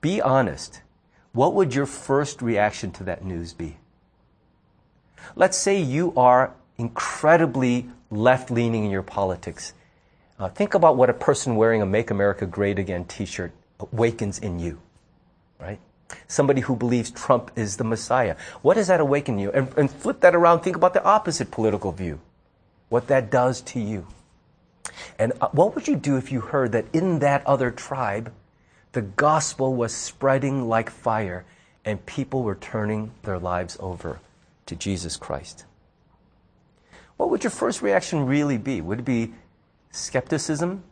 Be 0.00 0.22
honest. 0.22 0.82
What 1.32 1.54
would 1.54 1.74
your 1.74 1.84
first 1.84 2.40
reaction 2.40 2.92
to 2.92 3.02
that 3.02 3.24
news 3.24 3.52
be? 3.54 3.76
Let's 5.34 5.58
say 5.58 5.80
you 5.80 6.12
are 6.16 6.54
incredibly 6.78 7.90
left 8.08 8.52
leaning 8.52 8.84
in 8.84 8.92
your 8.92 9.02
politics. 9.02 9.72
Uh, 10.38 10.48
think 10.48 10.74
about 10.74 10.96
what 10.96 11.10
a 11.10 11.12
person 11.12 11.56
wearing 11.56 11.82
a 11.82 11.86
Make 11.86 12.12
America 12.12 12.46
Great 12.46 12.78
Again 12.78 13.04
t 13.04 13.24
shirt 13.24 13.50
awakens 13.80 14.38
in 14.38 14.60
you, 14.60 14.80
right? 15.58 15.80
Somebody 16.28 16.60
who 16.60 16.76
believes 16.76 17.10
Trump 17.10 17.50
is 17.56 17.78
the 17.78 17.84
Messiah. 17.84 18.36
What 18.62 18.74
does 18.74 18.86
that 18.86 19.00
awaken 19.00 19.40
you? 19.40 19.50
And, 19.50 19.76
and 19.76 19.90
flip 19.90 20.20
that 20.20 20.36
around, 20.36 20.60
think 20.60 20.76
about 20.76 20.94
the 20.94 21.02
opposite 21.02 21.50
political 21.50 21.90
view. 21.90 22.20
What 22.90 23.08
that 23.08 23.28
does 23.28 23.60
to 23.62 23.80
you. 23.80 24.06
And 25.18 25.32
uh, 25.40 25.48
what 25.52 25.74
would 25.74 25.88
you 25.88 25.96
do 25.96 26.16
if 26.16 26.32
you 26.32 26.40
heard 26.40 26.72
that 26.72 26.86
in 26.92 27.18
that 27.20 27.46
other 27.46 27.70
tribe, 27.70 28.32
the 28.92 29.02
gospel 29.02 29.74
was 29.74 29.94
spreading 29.94 30.68
like 30.68 30.90
fire 30.90 31.44
and 31.84 32.04
people 32.06 32.42
were 32.42 32.54
turning 32.54 33.12
their 33.22 33.38
lives 33.38 33.76
over 33.80 34.20
to 34.66 34.76
Jesus 34.76 35.16
Christ? 35.16 35.64
What 37.16 37.30
would 37.30 37.44
your 37.44 37.50
first 37.50 37.82
reaction 37.82 38.26
really 38.26 38.58
be? 38.58 38.80
Would 38.80 39.00
it 39.00 39.04
be 39.04 39.34
skepticism? 39.90 40.82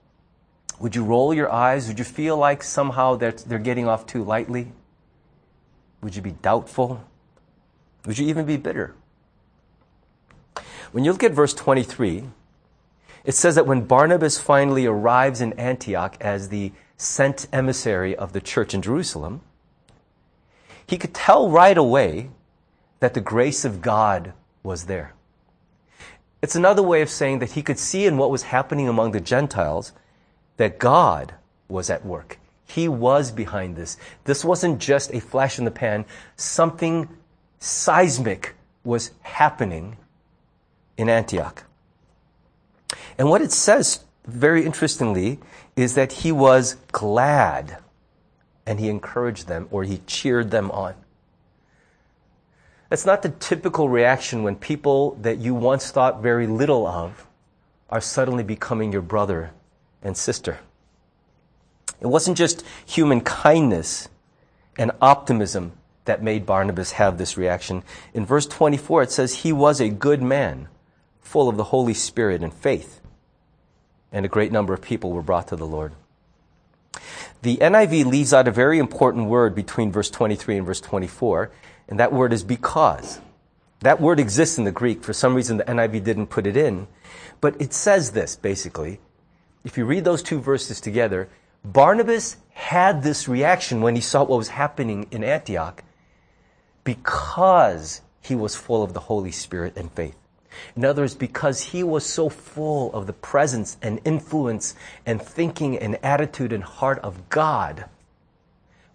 Would 0.79 0.95
you 0.95 1.05
roll 1.05 1.35
your 1.35 1.51
eyes? 1.51 1.89
Would 1.89 1.99
you 1.99 2.05
feel 2.05 2.37
like 2.37 2.63
somehow 2.63 3.17
they're, 3.17 3.33
they're 3.33 3.59
getting 3.59 3.89
off 3.89 4.07
too 4.07 4.23
lightly? 4.23 4.73
Would 6.03 6.15
you 6.15 6.23
be 6.23 6.33
doubtful? 6.33 7.03
Would 8.07 8.19
you 8.19 8.29
even 8.29 8.47
be 8.47 8.57
bitter? 8.57 8.95
When 10.93 11.05
you 11.05 11.13
look 11.13 11.25
at 11.25 11.33
verse 11.33 11.53
23, 11.53 12.25
it 13.29 13.35
says 13.35 13.57
that 13.57 13.67
when 13.67 13.83
Barnabas 13.83 14.41
finally 14.41 14.87
arrives 14.87 15.43
in 15.43 15.53
Antioch 15.61 16.17
as 16.19 16.49
the 16.49 16.73
sent 16.97 17.47
emissary 17.53 18.17
of 18.17 18.33
the 18.33 18.41
church 18.41 18.73
in 18.73 18.81
Jerusalem, 18.81 19.43
he 20.87 20.97
could 20.97 21.13
tell 21.13 21.51
right 21.51 21.77
away 21.77 22.31
that 23.01 23.13
the 23.13 23.21
grace 23.21 23.67
of 23.67 23.83
God 23.83 24.33
was 24.63 24.87
there. 24.87 25.13
It's 26.41 26.57
another 26.57 26.83
way 26.83 27.03
of 27.03 27.11
saying 27.11 27.41
that 27.41 27.53
he 27.53 27.63
could 27.63 27.79
see 27.79 28.07
in 28.07 28.17
what 28.17 28.31
was 28.31 28.45
happening 28.45 28.89
among 28.89 29.13
the 29.13 29.21
Gentiles 29.21 29.93
that 30.57 30.79
God 30.79 31.35
was 31.69 31.91
at 31.91 32.07
work. 32.07 32.39
He 32.67 32.89
was 32.89 33.31
behind 33.31 33.77
this. 33.77 33.99
This 34.25 34.43
wasn't 34.43 34.81
just 34.81 35.13
a 35.13 35.21
flash 35.21 35.59
in 35.59 35.67
the 35.67 35.71
pan. 35.71 36.07
Something 36.37 37.11
seismic 37.59 38.55
was 38.85 39.11
happening 39.21 39.99
in 40.97 41.11
Antioch. 41.11 41.65
And 43.19 43.29
what 43.29 43.43
it 43.43 43.51
says, 43.51 44.05
very 44.27 44.65
interestingly, 44.65 45.41
is 45.75 45.97
that 45.97 46.13
he 46.13 46.31
was 46.31 46.77
glad 46.93 47.79
and 48.65 48.79
he 48.79 48.89
encouraged 48.89 49.49
them 49.49 49.67
or 49.73 49.83
he 49.83 50.01
cheered 50.07 50.53
them 50.53 50.71
on. 50.71 50.95
That's 52.89 53.05
not 53.05 53.23
the 53.23 53.31
typical 53.31 53.89
reaction 53.89 54.45
when 54.45 54.57
people 54.57 55.17
that 55.21 55.39
you 55.39 55.55
once 55.55 55.91
thought 55.91 56.23
very 56.23 56.47
little 56.47 56.87
of 56.87 57.27
are 57.91 58.01
suddenly 58.01 58.45
becoming 58.45 58.93
your 58.93 59.03
brother 59.03 59.51
and 60.03 60.17
sister. 60.17 60.61
It 62.01 62.07
wasn't 62.07 62.39
just 62.39 62.65
human 62.87 63.21
kindness 63.21 64.09
and 64.79 64.93
optimism 65.03 65.73
that 66.05 66.23
made 66.23 66.47
Barnabas 66.47 66.93
have 66.93 67.19
this 67.19 67.37
reaction. 67.37 67.83
In 68.15 68.25
verse 68.25 68.47
24, 68.47 69.03
it 69.03 69.11
says, 69.11 69.35
He 69.35 69.53
was 69.53 69.81
a 69.81 69.89
good 69.89 70.23
man, 70.23 70.69
full 71.21 71.49
of 71.49 71.57
the 71.57 71.65
Holy 71.65 71.95
Spirit 71.95 72.43
and 72.43 72.55
faith 72.55 73.01
and 74.13 74.25
a 74.25 74.29
great 74.29 74.53
number 74.53 74.75
of 74.75 74.83
people 74.83 75.13
were 75.13 75.23
brought 75.23 75.49
to 75.49 75.57
the 75.57 75.67
Lord. 75.67 75.93
The 77.43 77.59
NIV 77.59 78.07
leaves 78.07 78.33
out 78.33 78.49
a 78.49 78.53
very 78.53 78.79
important 78.79 79.27
word 79.27 79.55
between 79.55 79.93
verse 79.93 80.11
23 80.11 80.59
and 80.59 80.67
verse 80.67 80.81
24, 80.81 81.51
and 81.89 81.99
that 82.01 82.13
word 82.13 82.33
is 82.33 82.43
because. 82.43 83.21
That 83.81 84.01
word 84.01 84.19
exists 84.19 84.59
in 84.59 84.65
the 84.65 84.73
Greek. 84.73 85.05
For 85.05 85.13
some 85.13 85.35
reason, 85.35 85.59
the 85.59 85.65
NIV 85.65 86.03
didn't 86.03 86.27
put 86.27 86.47
it 86.47 86.57
in. 86.57 86.89
But 87.41 87.61
it 87.61 87.73
says 87.73 88.11
this, 88.11 88.35
basically. 88.35 89.01
If 89.65 89.79
you 89.79 89.85
read 89.85 90.05
those 90.05 90.23
two 90.23 90.41
verses 90.41 90.81
together, 90.81 91.29
Barnabas 91.65 92.37
had 92.53 93.03
this 93.03 93.29
reaction 93.29 93.81
when 93.81 93.95
he 93.95 94.01
saw 94.01 94.25
what 94.25 94.39
was 94.39 94.49
happening 94.49 95.07
in 95.11 95.23
Antioch 95.23 95.85
because 96.83 98.01
he 98.21 98.35
was 98.35 98.57
full 98.57 98.83
of 98.83 98.95
the 98.95 99.01
Holy 99.01 99.31
Spirit 99.31 99.77
and 99.77 99.93
faith. 99.93 100.17
In 100.77 100.85
other 100.85 101.03
words, 101.03 101.15
because 101.15 101.61
he 101.61 101.83
was 101.83 102.07
so 102.07 102.29
full 102.29 102.93
of 102.93 103.07
the 103.07 103.13
presence 103.13 103.77
and 103.83 104.01
influence 104.05 104.75
and 105.05 105.21
thinking 105.21 105.77
and 105.77 105.99
attitude 106.03 106.53
and 106.53 106.65
heart 106.65 106.99
of 107.01 107.29
God, 107.29 107.87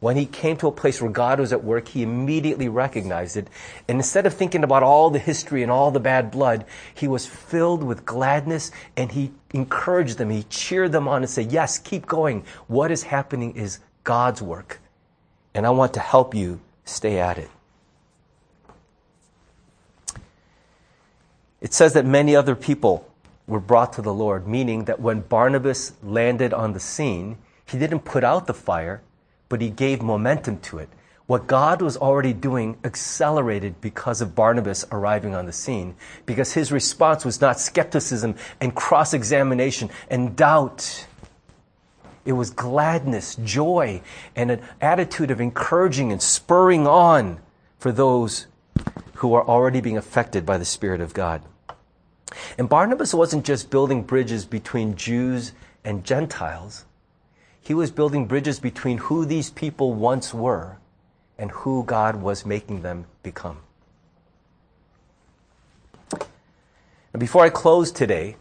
when 0.04 0.18
he 0.18 0.26
came 0.26 0.58
to 0.58 0.68
a 0.68 0.72
place 0.72 1.02
where 1.02 1.10
God 1.10 1.40
was 1.40 1.54
at 1.54 1.64
work, 1.64 1.88
he 1.88 2.04
immediately 2.04 2.68
recognized 2.68 3.38
it. 3.38 3.48
And 3.88 4.00
instead 4.00 4.26
of 4.26 4.34
thinking 4.34 4.66
about 4.66 4.84
all 4.84 5.10
the 5.10 5.18
history 5.18 5.64
and 5.64 5.72
all 5.72 5.92
the 5.92 6.00
bad 6.02 6.30
blood, 6.30 6.66
he 6.94 7.08
was 7.08 7.26
filled 7.26 7.82
with 7.82 8.06
gladness 8.06 8.70
and 8.98 9.14
he 9.14 9.32
encouraged 9.54 10.18
them. 10.18 10.30
He 10.30 10.44
cheered 10.44 10.92
them 10.92 11.08
on 11.08 11.22
and 11.22 11.30
said, 11.30 11.54
Yes, 11.54 11.80
keep 11.80 12.06
going. 12.06 12.44
What 12.68 12.92
is 12.92 13.04
happening 13.04 13.56
is 13.56 13.80
God's 14.04 14.42
work. 14.42 14.82
And 15.54 15.66
I 15.66 15.70
want 15.70 15.94
to 15.94 16.02
help 16.02 16.36
you 16.36 16.60
stay 16.84 17.18
at 17.20 17.38
it. 17.38 17.50
It 21.64 21.74
says 21.74 21.94
that 21.94 22.06
many 22.06 22.36
other 22.36 22.56
people 22.56 23.10
were 23.48 23.62
brought 23.62 23.94
to 23.94 24.02
the 24.02 24.14
Lord, 24.14 24.46
meaning 24.46 24.84
that 24.84 25.00
when 25.00 25.22
Barnabas 25.22 25.94
landed 26.04 26.54
on 26.54 26.74
the 26.74 26.80
scene, 26.80 27.38
he 27.66 27.80
didn't 27.80 28.02
put 28.02 28.26
out 28.26 28.48
the 28.48 28.54
fire, 28.54 29.02
but 29.48 29.62
he 29.62 29.70
gave 29.70 30.02
momentum 30.02 30.60
to 30.60 30.80
it. 30.80 30.90
What 31.26 31.48
God 31.48 31.82
was 31.82 31.96
already 31.96 32.34
doing 32.34 32.78
accelerated 32.84 33.80
because 33.80 34.20
of 34.20 34.36
Barnabas 34.36 34.86
arriving 34.92 35.34
on 35.34 35.46
the 35.46 35.54
scene, 35.54 35.96
because 36.26 36.52
his 36.52 36.70
response 36.70 37.24
was 37.24 37.40
not 37.40 37.62
skepticism 37.62 38.36
and 38.60 38.76
cross 38.76 39.14
examination 39.14 39.90
and 40.10 40.36
doubt. 40.36 41.08
It 42.26 42.34
was 42.34 42.50
gladness, 42.50 43.38
joy, 43.38 44.02
and 44.36 44.52
an 44.52 44.62
attitude 44.82 45.32
of 45.32 45.40
encouraging 45.40 46.12
and 46.12 46.22
spurring 46.22 46.88
on 46.88 47.40
for 47.80 47.94
those 47.94 48.48
who 49.16 49.34
are 49.34 49.48
already 49.48 49.80
being 49.80 49.98
affected 49.98 50.46
by 50.46 50.58
the 50.58 50.66
Spirit 50.66 51.00
of 51.00 51.14
God. 51.14 51.42
And 52.58 52.70
Barnabas 52.70 53.14
wasn't 53.14 53.46
just 53.46 53.70
building 53.70 54.04
bridges 54.04 54.46
between 54.46 54.96
Jews 54.96 55.54
and 55.84 56.04
Gentiles. 56.04 56.86
He 57.62 57.74
was 57.74 57.92
building 57.92 58.26
bridges 58.26 58.60
between 58.60 58.98
who 58.98 59.26
these 59.26 59.50
people 59.50 59.94
once 59.94 60.34
were 60.34 60.78
and 61.38 61.52
who 61.52 61.84
God 61.84 62.18
was 62.22 62.46
making 62.46 62.82
them 62.82 63.06
become. 63.24 63.60
Now, 66.12 67.20
before 67.20 67.44
I 67.44 67.50
close 67.50 67.92
today, 67.92 68.38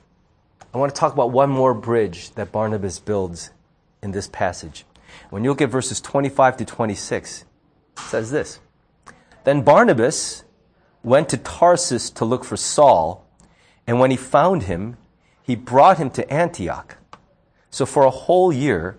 I 0.75 0.79
want 0.79 0.95
to 0.95 0.99
talk 0.99 1.13
about 1.13 1.31
one 1.31 1.51
more 1.51 1.75
bridge 1.75 2.31
that 2.33 2.51
Barnabas 2.51 2.99
builds 2.99 3.51
in 4.03 4.13
this 4.13 4.27
passage. 4.29 4.85
When 5.31 5.45
you 5.45 5.51
look 5.51 5.61
at 5.61 5.69
verses 5.69 6.01
25 6.01 6.57
to 6.59 6.65
26, 6.65 7.43
it 7.43 7.47
says 8.01 8.31
this 8.31 8.61
Then 9.45 9.63
Barnabas 9.63 10.45
went 11.03 11.29
to 11.29 11.37
Tarsus 11.37 12.11
to 12.11 12.25
look 12.25 12.45
for 12.45 12.57
Saul 12.57 13.27
and 13.87 13.99
when 13.99 14.11
he 14.11 14.17
found 14.17 14.65
him, 14.65 14.97
he 15.43 15.57
brought 15.57 15.99
him 15.99 16.11
to 16.11 16.33
Antioch. 16.33 16.97
So 17.71 17.87
for 17.87 18.05
a 18.05 18.11
whole 18.11 18.53
year, 18.53 18.97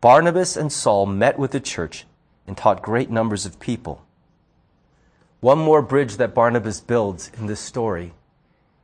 Barnabas 0.00 0.56
and 0.56 0.72
Saul 0.72 1.06
met 1.06 1.38
with 1.38 1.52
the 1.52 1.60
church 1.60 2.04
and 2.46 2.56
taught 2.56 2.82
great 2.82 3.10
numbers 3.10 3.46
of 3.46 3.60
people. 3.60 4.04
One 5.40 5.58
more 5.58 5.82
bridge 5.82 6.16
that 6.16 6.34
Barnabas 6.34 6.80
builds 6.80 7.30
in 7.38 7.46
this 7.46 7.60
story 7.60 8.12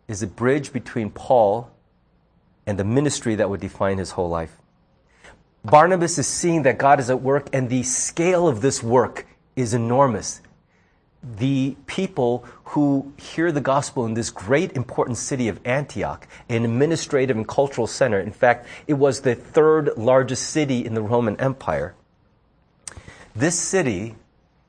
is 0.08 0.22
a 0.22 0.26
bridge 0.26 0.72
between 0.72 1.10
Paul 1.10 1.70
and 2.66 2.78
the 2.78 2.84
ministry 2.84 3.34
that 3.34 3.48
would 3.48 3.60
define 3.60 3.98
his 3.98 4.12
whole 4.12 4.28
life. 4.28 4.56
Barnabas 5.64 6.18
is 6.18 6.26
seeing 6.26 6.62
that 6.62 6.78
God 6.78 7.00
is 7.00 7.10
at 7.10 7.22
work 7.22 7.48
and 7.52 7.68
the 7.68 7.82
scale 7.82 8.46
of 8.48 8.60
this 8.60 8.82
work 8.82 9.26
is 9.56 9.74
enormous 9.74 10.40
the 11.22 11.76
people 11.86 12.44
who 12.64 13.12
hear 13.16 13.52
the 13.52 13.60
gospel 13.60 14.06
in 14.06 14.14
this 14.14 14.30
great 14.30 14.72
important 14.72 15.18
city 15.18 15.48
of 15.48 15.60
Antioch, 15.66 16.26
an 16.48 16.64
administrative 16.64 17.36
and 17.36 17.46
cultural 17.46 17.86
center. 17.86 18.18
In 18.18 18.32
fact, 18.32 18.66
it 18.86 18.94
was 18.94 19.20
the 19.20 19.34
third 19.34 19.90
largest 19.96 20.48
city 20.48 20.84
in 20.84 20.94
the 20.94 21.02
Roman 21.02 21.38
Empire. 21.38 21.94
This 23.34 23.58
city 23.58 24.16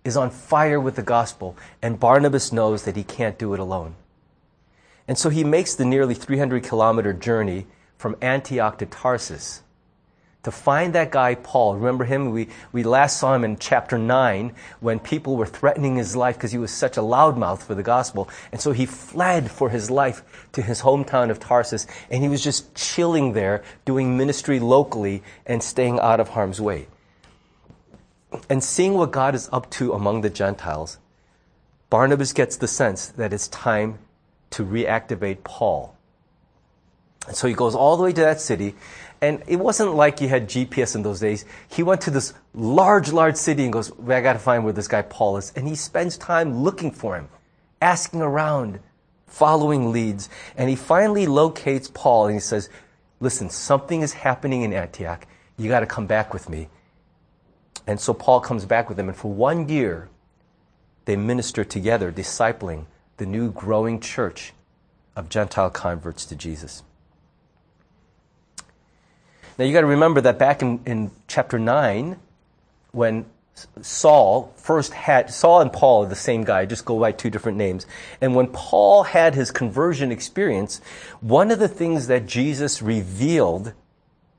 is 0.04 0.18
on 0.18 0.30
fire 0.30 0.80
with 0.80 0.96
the 0.96 1.04
gospel, 1.04 1.56
and 1.82 2.00
Barnabas 2.00 2.52
knows 2.52 2.84
that 2.84 2.96
he 2.96 3.04
can't 3.04 3.38
do 3.38 3.54
it 3.54 3.60
alone. 3.60 3.96
And 5.08 5.18
so 5.18 5.30
he 5.30 5.44
makes 5.44 5.76
the 5.76 5.86
nearly 5.86 6.14
300 6.14 6.64
kilometer 6.64 7.14
journey 7.14 7.68
from 7.98 8.16
Antioch 8.22 8.78
to 8.80 8.86
Tarsus 8.86 9.62
to 10.43 10.51
find 10.51 10.93
that 10.93 11.12
guy 11.12 11.36
Paul. 11.36 11.75
Remember 11.75 12.04
him? 12.04 12.32
We, 12.32 12.47
we 12.71 12.84
last 12.84 13.19
saw 13.19 13.36
him 13.36 13.43
in 13.43 13.58
chapter 13.58 13.97
9 13.97 14.54
when 14.80 14.99
people 14.99 15.36
were 15.36 15.45
threatening 15.45 15.97
his 15.97 16.15
life 16.15 16.36
because 16.36 16.51
he 16.51 16.58
was 16.58 16.71
such 16.71 16.97
a 16.97 17.01
loudmouth 17.01 17.62
for 17.62 17.75
the 17.75 17.84
gospel. 17.84 18.27
And 18.51 18.60
so 18.60 18.71
he 18.71 18.86
fled 18.86 19.51
for 19.51 19.69
his 19.69 19.91
life 19.91 20.23
to 20.54 20.62
his 20.62 20.82
hometown 20.82 21.30
of 21.30 21.39
Tarsus 21.39 21.86
and 22.10 22.23
he 22.23 22.30
was 22.30 22.43
just 22.43 22.73
chilling 22.73 23.34
there, 23.34 23.63
doing 23.86 24.17
ministry 24.17 24.60
locally 24.60 25.21
and 25.45 25.62
staying 25.62 25.99
out 25.99 26.19
of 26.19 26.30
harm's 26.30 26.60
way. 26.60 26.88
And 28.49 28.63
seeing 28.63 28.93
what 28.95 29.12
God 29.12 29.36
is 29.36 29.49
up 29.51 29.69
to 29.71 29.93
among 29.93 30.21
the 30.21 30.30
Gentiles, 30.30 30.97
Barnabas 31.89 32.34
gets 32.34 32.56
the 32.56 32.67
sense 32.67 33.08
that 33.10 33.34
it's 33.34 33.47
time 33.49 33.99
to 34.51 34.65
reactivate 34.65 35.43
Paul. 35.43 35.95
And 37.27 37.36
so 37.36 37.47
he 37.47 37.53
goes 37.53 37.75
all 37.75 37.97
the 37.97 38.03
way 38.03 38.13
to 38.13 38.21
that 38.21 38.41
city 38.41 38.75
and 39.21 39.43
it 39.45 39.57
wasn't 39.57 39.93
like 39.93 40.19
you 40.19 40.27
had 40.27 40.49
GPS 40.49 40.95
in 40.95 41.03
those 41.03 41.19
days. 41.19 41.45
He 41.69 41.84
went 41.84 42.01
to 42.01 42.12
this 42.12 42.34
large, 42.55 43.12
large 43.12 43.36
city 43.36 43.63
and 43.63 43.71
goes, 43.71 43.91
I 44.07 44.19
got 44.21 44.34
to 44.34 44.39
find 44.39 44.63
where 44.63 44.73
this 44.73 44.88
guy 44.88 45.03
Paul 45.03 45.38
is. 45.38 45.53
And 45.55 45.67
he 45.67 45.75
spends 45.75 46.17
time 46.17 46.63
looking 46.63 46.89
for 46.89 47.15
him, 47.15 47.29
asking 47.81 48.23
around, 48.23 48.79
following 49.27 49.91
leads. 49.91 50.27
And 50.57 50.71
he 50.71 50.75
finally 50.75 51.27
locates 51.27 51.88
Paul 51.93 52.25
and 52.25 52.34
he 52.34 52.39
says, 52.39 52.67
listen, 53.19 53.51
something 53.51 54.01
is 54.01 54.13
happening 54.13 54.63
in 54.63 54.73
Antioch. 54.73 55.27
You 55.55 55.69
got 55.69 55.81
to 55.81 55.86
come 55.86 56.07
back 56.07 56.34
with 56.34 56.49
me. 56.49 56.69
And 57.86 57.99
so 57.99 58.15
Paul 58.15 58.39
comes 58.39 58.65
back 58.65 58.89
with 58.89 58.99
him. 58.99 59.07
And 59.07 59.17
for 59.17 59.31
one 59.31 59.69
year, 59.69 60.10
they 61.05 61.15
minister 61.15 61.63
together, 61.63 62.12
discipling 62.12 62.86
the 63.17 63.27
new 63.27 63.51
growing 63.51 63.99
church 63.99 64.53
of 65.15 65.29
Gentile 65.29 65.69
converts 65.69 66.25
to 66.25 66.36
Jesus. 66.36 66.81
Now 69.58 69.66
you 69.66 69.74
got 69.74 69.82
to 69.82 69.88
remember 69.88 70.22
that 70.22 70.40
back 70.40 70.62
in, 70.62 70.80
in 70.86 71.12
chapter 71.28 71.60
9, 71.60 72.18
when 72.92 73.26
Saul 73.82 74.54
first 74.56 74.94
had, 74.94 75.30
Saul 75.32 75.62
and 75.62 75.72
Paul 75.72 76.06
are 76.06 76.10
the 76.10 76.16
same 76.16 76.44
guy, 76.44 76.66
just 76.66 76.86
go 76.86 77.00
by 77.00 77.12
two 77.12 77.30
different 77.30 77.58
names. 77.58 77.86
And 78.22 78.36
when 78.36 78.48
Paul 78.48 79.04
had 79.04 79.36
his 79.36 79.52
conversion 79.52 80.12
experience, 80.12 80.80
one 81.20 81.52
of 81.52 81.60
the 81.60 81.68
things 81.68 82.08
that 82.08 82.26
Jesus 82.26 82.82
revealed 82.82 83.74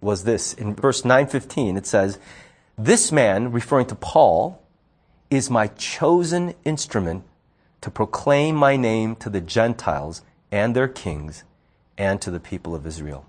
was 0.00 0.24
this. 0.24 0.54
In 0.54 0.74
verse 0.74 1.04
915, 1.04 1.76
it 1.76 1.86
says, 1.86 2.18
This 2.76 3.12
man, 3.12 3.52
referring 3.52 3.86
to 3.86 3.94
Paul, 3.94 4.62
is 5.30 5.50
my 5.50 5.68
chosen 5.68 6.54
instrument 6.64 7.24
to 7.80 7.90
proclaim 7.90 8.54
my 8.56 8.76
name 8.76 9.16
to 9.16 9.30
the 9.30 9.40
Gentiles 9.40 10.22
and 10.50 10.74
their 10.74 10.88
kings 10.88 11.44
and 11.96 12.20
to 12.20 12.30
the 12.30 12.40
people 12.40 12.74
of 12.74 12.86
Israel 12.86 13.26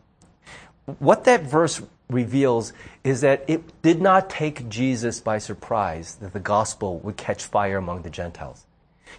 what 0.85 1.23
that 1.25 1.43
verse 1.43 1.81
reveals 2.09 2.73
is 3.03 3.21
that 3.21 3.45
it 3.47 3.81
did 3.81 4.01
not 4.01 4.29
take 4.29 4.69
Jesus 4.69 5.19
by 5.19 5.37
surprise 5.37 6.15
that 6.15 6.33
the 6.33 6.39
gospel 6.39 6.99
would 6.99 7.17
catch 7.17 7.43
fire 7.43 7.77
among 7.77 8.01
the 8.01 8.09
Gentiles. 8.09 8.65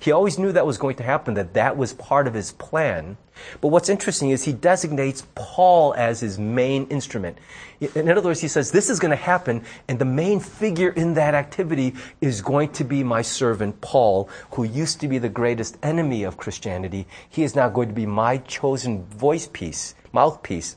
He 0.00 0.10
always 0.10 0.38
knew 0.38 0.50
that 0.52 0.66
was 0.66 0.76
going 0.76 0.96
to 0.96 1.04
happen, 1.04 1.34
that 1.34 1.54
that 1.54 1.76
was 1.76 1.92
part 1.94 2.26
of 2.26 2.34
his 2.34 2.52
plan. 2.52 3.16
But 3.60 3.68
what's 3.68 3.88
interesting 3.88 4.30
is 4.30 4.42
he 4.42 4.52
designates 4.52 5.24
Paul 5.36 5.94
as 5.96 6.20
his 6.20 6.38
main 6.38 6.86
instrument. 6.88 7.38
In 7.80 8.08
other 8.08 8.22
words, 8.22 8.40
he 8.40 8.48
says, 8.48 8.72
this 8.72 8.90
is 8.90 8.98
going 8.98 9.10
to 9.10 9.16
happen, 9.16 9.64
and 9.88 9.98
the 9.98 10.04
main 10.04 10.40
figure 10.40 10.90
in 10.90 11.14
that 11.14 11.34
activity 11.34 11.94
is 12.20 12.42
going 12.42 12.70
to 12.72 12.84
be 12.84 13.04
my 13.04 13.22
servant 13.22 13.80
Paul, 13.80 14.28
who 14.52 14.64
used 14.64 15.00
to 15.00 15.08
be 15.08 15.18
the 15.18 15.28
greatest 15.28 15.78
enemy 15.82 16.24
of 16.24 16.36
Christianity. 16.36 17.06
He 17.28 17.44
is 17.44 17.54
now 17.54 17.68
going 17.68 17.88
to 17.88 17.94
be 17.94 18.06
my 18.06 18.38
chosen 18.38 19.04
voice 19.04 19.48
piece, 19.52 19.94
mouthpiece 20.12 20.76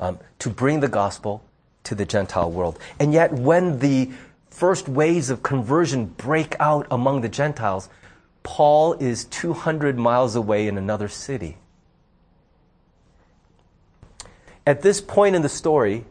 um, 0.00 0.18
to 0.38 0.50
bring 0.50 0.80
the 0.80 0.88
gospel 0.88 1.42
to 1.84 1.94
the 1.94 2.04
Gentile 2.04 2.50
world. 2.50 2.78
And 2.98 3.12
yet, 3.12 3.32
when 3.32 3.78
the 3.78 4.10
first 4.50 4.88
waves 4.88 5.30
of 5.30 5.42
conversion 5.42 6.06
break 6.06 6.56
out 6.58 6.86
among 6.90 7.20
the 7.20 7.28
Gentiles, 7.28 7.88
Paul 8.42 8.94
is 8.94 9.24
200 9.26 9.98
miles 9.98 10.36
away 10.36 10.66
in 10.66 10.78
another 10.78 11.08
city. 11.08 11.58
At 14.66 14.82
this 14.82 15.00
point 15.00 15.36
in 15.36 15.42
the 15.42 15.48
story, 15.48 16.04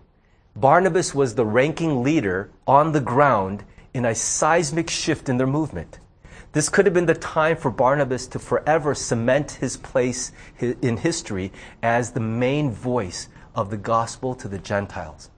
Barnabas 0.56 1.14
was 1.14 1.36
the 1.36 1.46
ranking 1.46 2.04
leader 2.04 2.50
on 2.66 2.94
the 2.94 3.02
ground 3.02 3.64
in 3.94 4.06
a 4.06 4.16
seismic 4.16 4.90
shift 4.90 5.28
in 5.28 5.38
their 5.38 5.48
movement. 5.48 6.00
This 6.54 6.70
could 6.70 6.86
have 6.86 6.94
been 6.94 7.06
the 7.06 7.14
time 7.14 7.58
for 7.58 7.70
Barnabas 7.70 8.28
to 8.28 8.40
forever 8.40 8.96
cement 8.96 9.52
his 9.52 9.76
place 9.76 10.32
in 10.60 10.98
history 10.98 11.52
as 11.84 12.12
the 12.12 12.22
main 12.22 12.72
voice 12.72 13.28
of 13.56 13.70
the 13.70 13.78
gospel 13.78 14.36
to 14.36 14.48
the 14.48 14.60
Gentiles. 14.60 15.30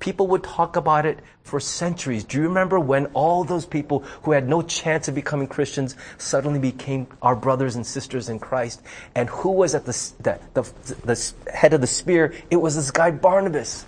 People 0.00 0.26
would 0.28 0.42
talk 0.42 0.76
about 0.76 1.06
it 1.06 1.20
for 1.42 1.60
centuries. 1.60 2.24
Do 2.24 2.38
you 2.38 2.44
remember 2.44 2.80
when 2.80 3.06
all 3.06 3.44
those 3.44 3.64
people 3.64 4.00
who 4.22 4.32
had 4.32 4.48
no 4.48 4.62
chance 4.62 5.08
of 5.08 5.14
becoming 5.14 5.46
Christians 5.46 5.96
suddenly 6.18 6.58
became 6.58 7.06
our 7.22 7.36
brothers 7.36 7.76
and 7.76 7.86
sisters 7.86 8.28
in 8.28 8.38
Christ? 8.38 8.82
And 9.14 9.28
who 9.28 9.52
was 9.52 9.74
at 9.74 9.86
the, 9.86 9.92
the, 10.20 10.40
the, 10.54 10.72
the 11.04 11.52
head 11.52 11.74
of 11.74 11.80
the 11.80 11.86
spear? 11.86 12.34
It 12.50 12.56
was 12.56 12.76
this 12.76 12.90
guy 12.90 13.10
Barnabas. 13.10 13.86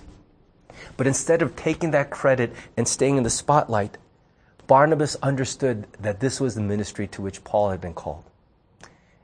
But 0.96 1.06
instead 1.06 1.42
of 1.42 1.56
taking 1.56 1.90
that 1.92 2.10
credit 2.10 2.52
and 2.76 2.86
staying 2.86 3.16
in 3.16 3.22
the 3.22 3.30
spotlight, 3.30 3.98
Barnabas 4.66 5.16
understood 5.16 5.86
that 5.98 6.20
this 6.20 6.40
was 6.40 6.54
the 6.54 6.60
ministry 6.60 7.08
to 7.08 7.22
which 7.22 7.42
Paul 7.42 7.70
had 7.70 7.80
been 7.80 7.94
called. 7.94 8.24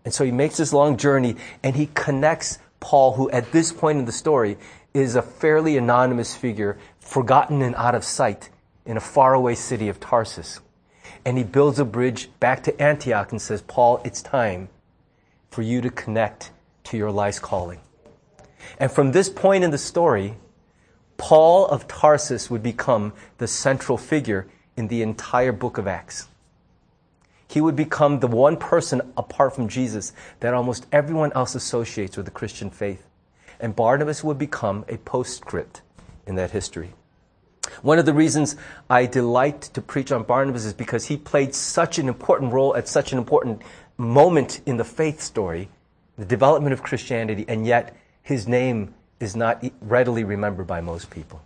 And 0.04 0.12
so 0.12 0.24
he 0.24 0.30
makes 0.30 0.56
this 0.56 0.72
long 0.72 0.96
journey 0.96 1.36
and 1.62 1.76
he 1.76 1.88
connects 1.94 2.58
Paul, 2.80 3.14
who 3.14 3.30
at 3.30 3.52
this 3.52 3.72
point 3.72 3.98
in 3.98 4.04
the 4.04 4.12
story 4.12 4.56
is 4.94 5.14
a 5.14 5.22
fairly 5.22 5.76
anonymous 5.76 6.34
figure, 6.34 6.78
forgotten 6.98 7.62
and 7.62 7.74
out 7.76 7.94
of 7.94 8.04
sight 8.04 8.50
in 8.84 8.96
a 8.96 9.00
faraway 9.00 9.54
city 9.54 9.88
of 9.88 10.00
Tarsus. 10.00 10.60
And 11.24 11.36
he 11.36 11.44
builds 11.44 11.78
a 11.78 11.84
bridge 11.84 12.30
back 12.40 12.62
to 12.64 12.80
Antioch 12.80 13.32
and 13.32 13.42
says, 13.42 13.62
Paul, 13.62 14.00
it's 14.04 14.22
time 14.22 14.68
for 15.50 15.62
you 15.62 15.80
to 15.80 15.90
connect 15.90 16.50
to 16.84 16.96
your 16.96 17.10
life's 17.10 17.38
calling. 17.38 17.80
And 18.78 18.90
from 18.90 19.12
this 19.12 19.28
point 19.28 19.64
in 19.64 19.70
the 19.70 19.78
story, 19.78 20.36
Paul 21.16 21.66
of 21.66 21.88
Tarsus 21.88 22.50
would 22.50 22.62
become 22.62 23.12
the 23.38 23.48
central 23.48 23.98
figure 23.98 24.46
in 24.76 24.88
the 24.88 25.02
entire 25.02 25.52
book 25.52 25.78
of 25.78 25.86
Acts. 25.86 26.28
He 27.48 27.60
would 27.60 27.76
become 27.76 28.20
the 28.20 28.26
one 28.26 28.56
person 28.56 29.12
apart 29.16 29.54
from 29.54 29.68
Jesus 29.68 30.12
that 30.40 30.54
almost 30.54 30.86
everyone 30.92 31.32
else 31.34 31.54
associates 31.54 32.16
with 32.16 32.26
the 32.26 32.32
Christian 32.32 32.70
faith 32.70 33.06
and 33.60 33.74
Barnabas 33.74 34.22
would 34.22 34.38
become 34.38 34.84
a 34.88 34.96
postscript 34.98 35.82
in 36.26 36.34
that 36.36 36.50
history. 36.50 36.92
One 37.82 37.98
of 37.98 38.06
the 38.06 38.14
reasons 38.14 38.56
I 38.88 39.06
delight 39.06 39.62
to 39.74 39.80
preach 39.80 40.12
on 40.12 40.22
Barnabas 40.22 40.64
is 40.64 40.72
because 40.72 41.06
he 41.06 41.16
played 41.16 41.54
such 41.54 41.98
an 41.98 42.08
important 42.08 42.52
role 42.52 42.76
at 42.76 42.88
such 42.88 43.12
an 43.12 43.18
important 43.18 43.62
moment 43.96 44.60
in 44.66 44.76
the 44.76 44.84
faith 44.84 45.20
story, 45.20 45.68
the 46.16 46.24
development 46.24 46.72
of 46.72 46.82
Christianity, 46.82 47.44
and 47.48 47.66
yet 47.66 47.96
his 48.22 48.46
name 48.46 48.94
is 49.18 49.34
not 49.34 49.64
readily 49.80 50.24
remembered 50.24 50.66
by 50.66 50.80
most 50.80 51.10
people. 51.10 51.42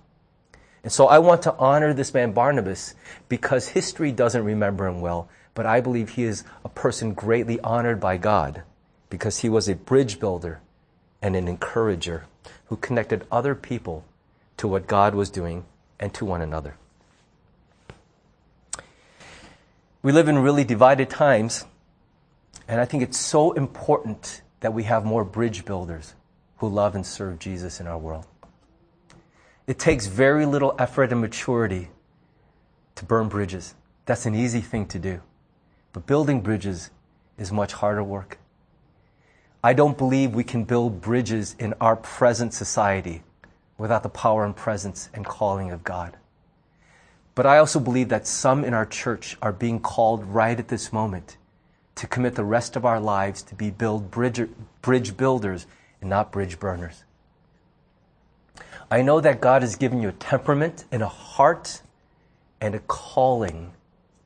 And 0.82 0.92
so 0.92 1.06
I 1.06 1.18
want 1.18 1.42
to 1.42 1.54
honor 1.56 1.92
this 1.92 2.12
man 2.14 2.32
Barnabas 2.32 2.94
because 3.28 3.68
history 3.68 4.12
doesn't 4.12 4.44
remember 4.44 4.86
him 4.86 5.00
well, 5.00 5.28
but 5.60 5.66
I 5.66 5.82
believe 5.82 6.08
he 6.08 6.24
is 6.24 6.42
a 6.64 6.70
person 6.70 7.12
greatly 7.12 7.60
honored 7.60 8.00
by 8.00 8.16
God 8.16 8.62
because 9.10 9.40
he 9.40 9.50
was 9.50 9.68
a 9.68 9.74
bridge 9.74 10.18
builder 10.18 10.62
and 11.20 11.36
an 11.36 11.48
encourager 11.48 12.24
who 12.68 12.76
connected 12.76 13.26
other 13.30 13.54
people 13.54 14.02
to 14.56 14.66
what 14.66 14.86
God 14.86 15.14
was 15.14 15.28
doing 15.28 15.66
and 15.98 16.14
to 16.14 16.24
one 16.24 16.40
another. 16.40 16.76
We 20.02 20.12
live 20.12 20.28
in 20.28 20.38
really 20.38 20.64
divided 20.64 21.10
times, 21.10 21.66
and 22.66 22.80
I 22.80 22.86
think 22.86 23.02
it's 23.02 23.18
so 23.18 23.52
important 23.52 24.40
that 24.60 24.72
we 24.72 24.84
have 24.84 25.04
more 25.04 25.26
bridge 25.26 25.66
builders 25.66 26.14
who 26.56 26.70
love 26.70 26.94
and 26.94 27.04
serve 27.04 27.38
Jesus 27.38 27.80
in 27.80 27.86
our 27.86 27.98
world. 27.98 28.24
It 29.66 29.78
takes 29.78 30.06
very 30.06 30.46
little 30.46 30.74
effort 30.78 31.12
and 31.12 31.20
maturity 31.20 31.90
to 32.94 33.04
burn 33.04 33.28
bridges. 33.28 33.74
That's 34.06 34.24
an 34.24 34.34
easy 34.34 34.62
thing 34.62 34.86
to 34.86 34.98
do. 34.98 35.20
But 35.92 36.06
building 36.06 36.40
bridges 36.40 36.90
is 37.38 37.50
much 37.50 37.72
harder 37.72 38.02
work. 38.04 38.38
I 39.62 39.72
don't 39.72 39.98
believe 39.98 40.34
we 40.34 40.44
can 40.44 40.64
build 40.64 41.00
bridges 41.00 41.56
in 41.58 41.74
our 41.80 41.96
present 41.96 42.54
society 42.54 43.22
without 43.76 44.02
the 44.02 44.08
power 44.08 44.44
and 44.44 44.54
presence 44.54 45.10
and 45.12 45.24
calling 45.24 45.70
of 45.70 45.84
God. 45.84 46.16
But 47.34 47.46
I 47.46 47.58
also 47.58 47.80
believe 47.80 48.08
that 48.08 48.26
some 48.26 48.64
in 48.64 48.74
our 48.74 48.86
church 48.86 49.36
are 49.42 49.52
being 49.52 49.80
called 49.80 50.24
right 50.24 50.58
at 50.58 50.68
this 50.68 50.92
moment 50.92 51.36
to 51.96 52.06
commit 52.06 52.34
the 52.34 52.44
rest 52.44 52.76
of 52.76 52.84
our 52.84 53.00
lives 53.00 53.42
to 53.42 53.54
be 53.54 53.70
build 53.70 54.10
bridge, 54.10 54.48
bridge 54.82 55.16
builders 55.16 55.66
and 56.00 56.08
not 56.08 56.32
bridge 56.32 56.58
burners. 56.58 57.04
I 58.90 59.02
know 59.02 59.20
that 59.20 59.40
God 59.40 59.62
has 59.62 59.76
given 59.76 60.02
you 60.02 60.08
a 60.08 60.12
temperament 60.12 60.84
and 60.90 61.02
a 61.02 61.08
heart 61.08 61.82
and 62.60 62.74
a 62.74 62.80
calling 62.80 63.72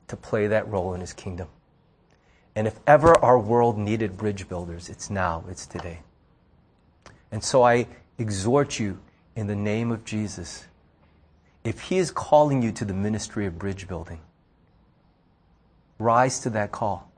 to 0.07 0.15
play 0.15 0.47
that 0.47 0.67
role 0.69 0.93
in 0.93 1.01
His 1.01 1.13
kingdom. 1.13 1.47
And 2.55 2.67
if 2.67 2.79
ever 2.87 3.17
our 3.23 3.37
world 3.37 3.77
needed 3.77 4.17
bridge 4.17 4.47
builders, 4.47 4.89
it's 4.89 5.09
now, 5.09 5.43
it's 5.49 5.65
today. 5.67 5.99
And 7.31 7.43
so 7.43 7.63
I 7.63 7.87
exhort 8.17 8.79
you 8.79 8.99
in 9.35 9.47
the 9.47 9.55
name 9.55 9.91
of 9.91 10.05
Jesus. 10.05 10.67
If 11.63 11.81
He 11.81 11.97
is 11.97 12.11
calling 12.11 12.61
you 12.61 12.71
to 12.71 12.85
the 12.85 12.93
ministry 12.93 13.45
of 13.45 13.59
bridge 13.59 13.87
building, 13.87 14.21
rise 15.99 16.39
to 16.39 16.49
that 16.51 16.71
call. 16.71 17.11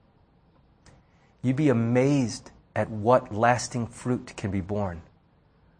You'd 1.44 1.56
be 1.56 1.70
amazed 1.70 2.52
at 2.76 2.90
what 2.90 3.34
lasting 3.34 3.88
fruit 3.88 4.34
can 4.36 4.50
be 4.50 4.62
borne 4.62 5.02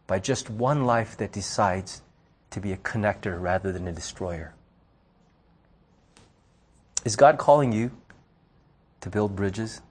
by 0.06 0.20
just 0.20 0.50
one 0.50 0.86
life 0.86 1.18
that 1.18 1.32
decides 1.32 2.02
to 2.52 2.60
be 2.60 2.72
a 2.72 2.78
connector 2.78 3.40
rather 3.42 3.72
than 3.72 3.88
a 3.88 3.92
destroyer. 3.92 4.54
Is 7.04 7.16
God 7.16 7.38
calling 7.38 7.72
you 7.72 7.92
to 9.02 9.10
build 9.10 9.36
bridges. 9.36 9.82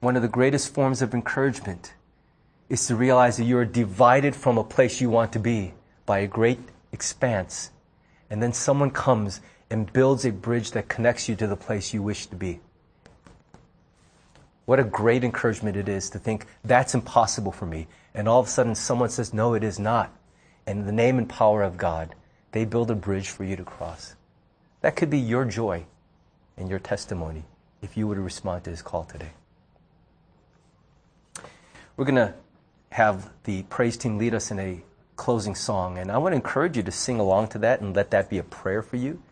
One 0.00 0.16
of 0.16 0.22
the 0.22 0.28
greatest 0.28 0.74
forms 0.74 1.00
of 1.00 1.14
encouragement 1.14 1.94
is 2.68 2.86
to 2.86 2.96
realize 2.96 3.36
that 3.36 3.44
you 3.44 3.58
are 3.58 3.64
divided 3.64 4.34
from 4.34 4.58
a 4.58 4.64
place 4.64 5.00
you 5.00 5.10
want 5.10 5.32
to 5.32 5.38
be 5.38 5.74
by 6.06 6.18
a 6.18 6.26
great 6.26 6.58
expanse. 6.90 7.70
And 8.30 8.42
then 8.42 8.52
someone 8.52 8.90
comes 8.90 9.40
and 9.70 9.92
builds 9.92 10.24
a 10.24 10.32
bridge 10.32 10.72
that 10.72 10.88
connects 10.88 11.28
you 11.28 11.36
to 11.36 11.46
the 11.46 11.56
place 11.56 11.94
you 11.94 12.02
wish 12.02 12.26
to 12.26 12.36
be. 12.36 12.60
What 14.64 14.80
a 14.80 14.84
great 14.84 15.22
encouragement 15.22 15.76
it 15.76 15.88
is 15.88 16.08
to 16.10 16.18
think 16.18 16.46
that's 16.64 16.94
impossible 16.94 17.52
for 17.52 17.66
me. 17.66 17.88
And 18.14 18.28
all 18.28 18.40
of 18.40 18.46
a 18.46 18.50
sudden 18.50 18.74
someone 18.74 19.10
says, 19.10 19.34
no, 19.34 19.54
it 19.54 19.62
is 19.62 19.78
not. 19.78 20.10
And 20.66 20.80
in 20.80 20.86
the 20.86 20.92
name 20.92 21.18
and 21.18 21.28
power 21.28 21.62
of 21.62 21.76
God, 21.76 22.14
they 22.52 22.64
build 22.64 22.90
a 22.90 22.94
bridge 22.94 23.28
for 23.28 23.44
you 23.44 23.56
to 23.56 23.64
cross. 23.64 24.14
That 24.80 24.96
could 24.96 25.10
be 25.10 25.18
your 25.18 25.44
joy 25.44 25.84
and 26.56 26.68
your 26.68 26.78
testimony 26.78 27.44
if 27.82 27.96
you 27.96 28.06
would 28.06 28.18
respond 28.18 28.64
to 28.64 28.70
his 28.70 28.80
call 28.80 29.04
today. 29.04 29.32
We're 31.96 32.06
going 32.06 32.14
to 32.14 32.34
have 32.90 33.30
the 33.44 33.64
praise 33.64 33.96
team 33.96 34.16
lead 34.16 34.34
us 34.34 34.50
in 34.50 34.58
a 34.58 34.82
closing 35.16 35.54
song, 35.54 35.98
and 35.98 36.10
I 36.10 36.18
want 36.18 36.32
to 36.32 36.36
encourage 36.36 36.76
you 36.76 36.82
to 36.84 36.90
sing 36.90 37.20
along 37.20 37.48
to 37.48 37.58
that 37.58 37.80
and 37.80 37.94
let 37.94 38.10
that 38.12 38.30
be 38.30 38.38
a 38.38 38.42
prayer 38.42 38.82
for 38.82 38.96
you. 38.96 39.22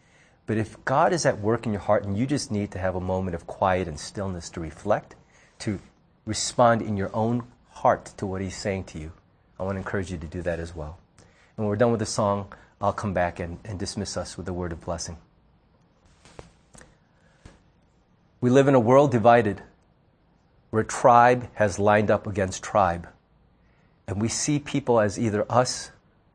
But 0.46 0.58
if 0.58 0.84
God 0.84 1.12
is 1.12 1.24
at 1.24 1.40
work 1.40 1.64
in 1.64 1.72
your 1.72 1.80
heart 1.80 2.04
and 2.04 2.18
you 2.18 2.26
just 2.26 2.50
need 2.50 2.72
to 2.72 2.78
have 2.78 2.96
a 2.96 3.00
moment 3.00 3.34
of 3.34 3.46
quiet 3.46 3.86
and 3.86 3.98
stillness 3.98 4.50
to 4.50 4.60
reflect, 4.60 5.14
to 5.60 5.78
respond 6.26 6.82
in 6.82 6.96
your 6.96 7.10
own 7.14 7.44
heart 7.70 8.06
to 8.16 8.26
what 8.26 8.40
He's 8.40 8.56
saying 8.56 8.84
to 8.84 8.98
you, 8.98 9.12
I 9.58 9.62
want 9.62 9.76
to 9.76 9.78
encourage 9.78 10.10
you 10.10 10.18
to 10.18 10.26
do 10.26 10.42
that 10.42 10.58
as 10.58 10.74
well. 10.74 10.98
And 11.18 11.58
when 11.58 11.68
we're 11.68 11.76
done 11.76 11.92
with 11.92 12.00
the 12.00 12.06
song, 12.06 12.52
I'll 12.80 12.92
come 12.92 13.12
back 13.12 13.38
and, 13.38 13.58
and 13.64 13.78
dismiss 13.78 14.16
us 14.16 14.36
with 14.36 14.48
a 14.48 14.52
word 14.52 14.72
of 14.72 14.80
blessing. 14.80 15.18
We 18.40 18.48
live 18.48 18.68
in 18.68 18.74
a 18.74 18.80
world 18.80 19.10
divided 19.10 19.62
where 20.70 20.84
tribe 20.84 21.48
has 21.54 21.78
lined 21.78 22.10
up 22.10 22.26
against 22.26 22.62
tribe. 22.62 23.08
And 24.06 24.20
we 24.20 24.28
see 24.28 24.58
people 24.58 24.98
as 24.98 25.18
either 25.18 25.44
us 25.50 25.90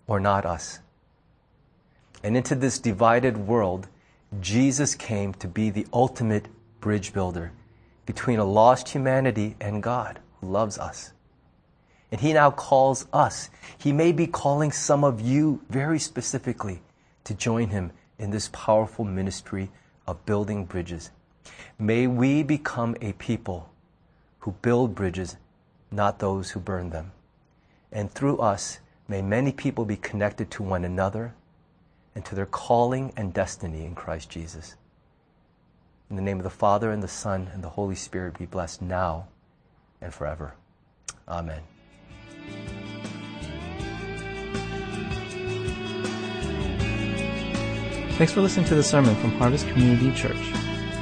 or 0.07 0.19
not 0.19 0.45
us. 0.45 0.79
And 2.23 2.37
into 2.37 2.55
this 2.55 2.79
divided 2.79 3.37
world, 3.37 3.87
Jesus 4.39 4.93
came 4.93 5.33
to 5.35 5.47
be 5.47 5.69
the 5.69 5.87
ultimate 5.93 6.47
bridge 6.79 7.11
builder 7.11 7.51
between 8.05 8.39
a 8.39 8.45
lost 8.45 8.89
humanity 8.89 9.55
and 9.59 9.81
God 9.81 10.19
who 10.39 10.49
loves 10.49 10.77
us. 10.77 11.11
And 12.11 12.21
he 12.21 12.33
now 12.33 12.51
calls 12.51 13.07
us. 13.13 13.49
He 13.77 13.91
may 13.91 14.11
be 14.11 14.27
calling 14.27 14.71
some 14.71 15.03
of 15.03 15.19
you 15.19 15.61
very 15.69 15.99
specifically 15.99 16.81
to 17.23 17.33
join 17.33 17.69
him 17.69 17.91
in 18.19 18.29
this 18.29 18.49
powerful 18.53 19.05
ministry 19.05 19.71
of 20.07 20.23
building 20.25 20.65
bridges. 20.65 21.09
May 21.77 22.07
we 22.07 22.43
become 22.43 22.95
a 23.01 23.13
people 23.13 23.69
who 24.39 24.51
build 24.61 24.95
bridges, 24.95 25.37
not 25.91 26.19
those 26.19 26.51
who 26.51 26.59
burn 26.59 26.89
them. 26.89 27.11
And 27.91 28.11
through 28.11 28.37
us, 28.37 28.79
may 29.07 29.21
many 29.21 29.51
people 29.51 29.85
be 29.85 29.97
connected 29.97 30.51
to 30.51 30.63
one 30.63 30.85
another 30.85 31.33
and 32.13 32.23
to 32.25 32.35
their 32.35 32.45
calling 32.45 33.11
and 33.17 33.33
destiny 33.33 33.85
in 33.85 33.95
Christ 33.95 34.29
Jesus. 34.29 34.75
In 36.09 36.15
the 36.15 36.21
name 36.21 36.37
of 36.37 36.43
the 36.43 36.49
Father, 36.49 36.91
and 36.91 37.01
the 37.01 37.07
Son, 37.07 37.49
and 37.53 37.63
the 37.63 37.69
Holy 37.69 37.95
Spirit 37.95 38.37
be 38.37 38.45
blessed 38.45 38.81
now 38.81 39.27
and 40.01 40.13
forever. 40.13 40.53
Amen. 41.27 41.61
Thanks 48.17 48.31
for 48.31 48.41
listening 48.41 48.65
to 48.67 48.75
the 48.75 48.83
sermon 48.83 49.13
from 49.15 49.31
Harvest 49.31 49.67
Community 49.67 50.09
Church. 50.13 50.64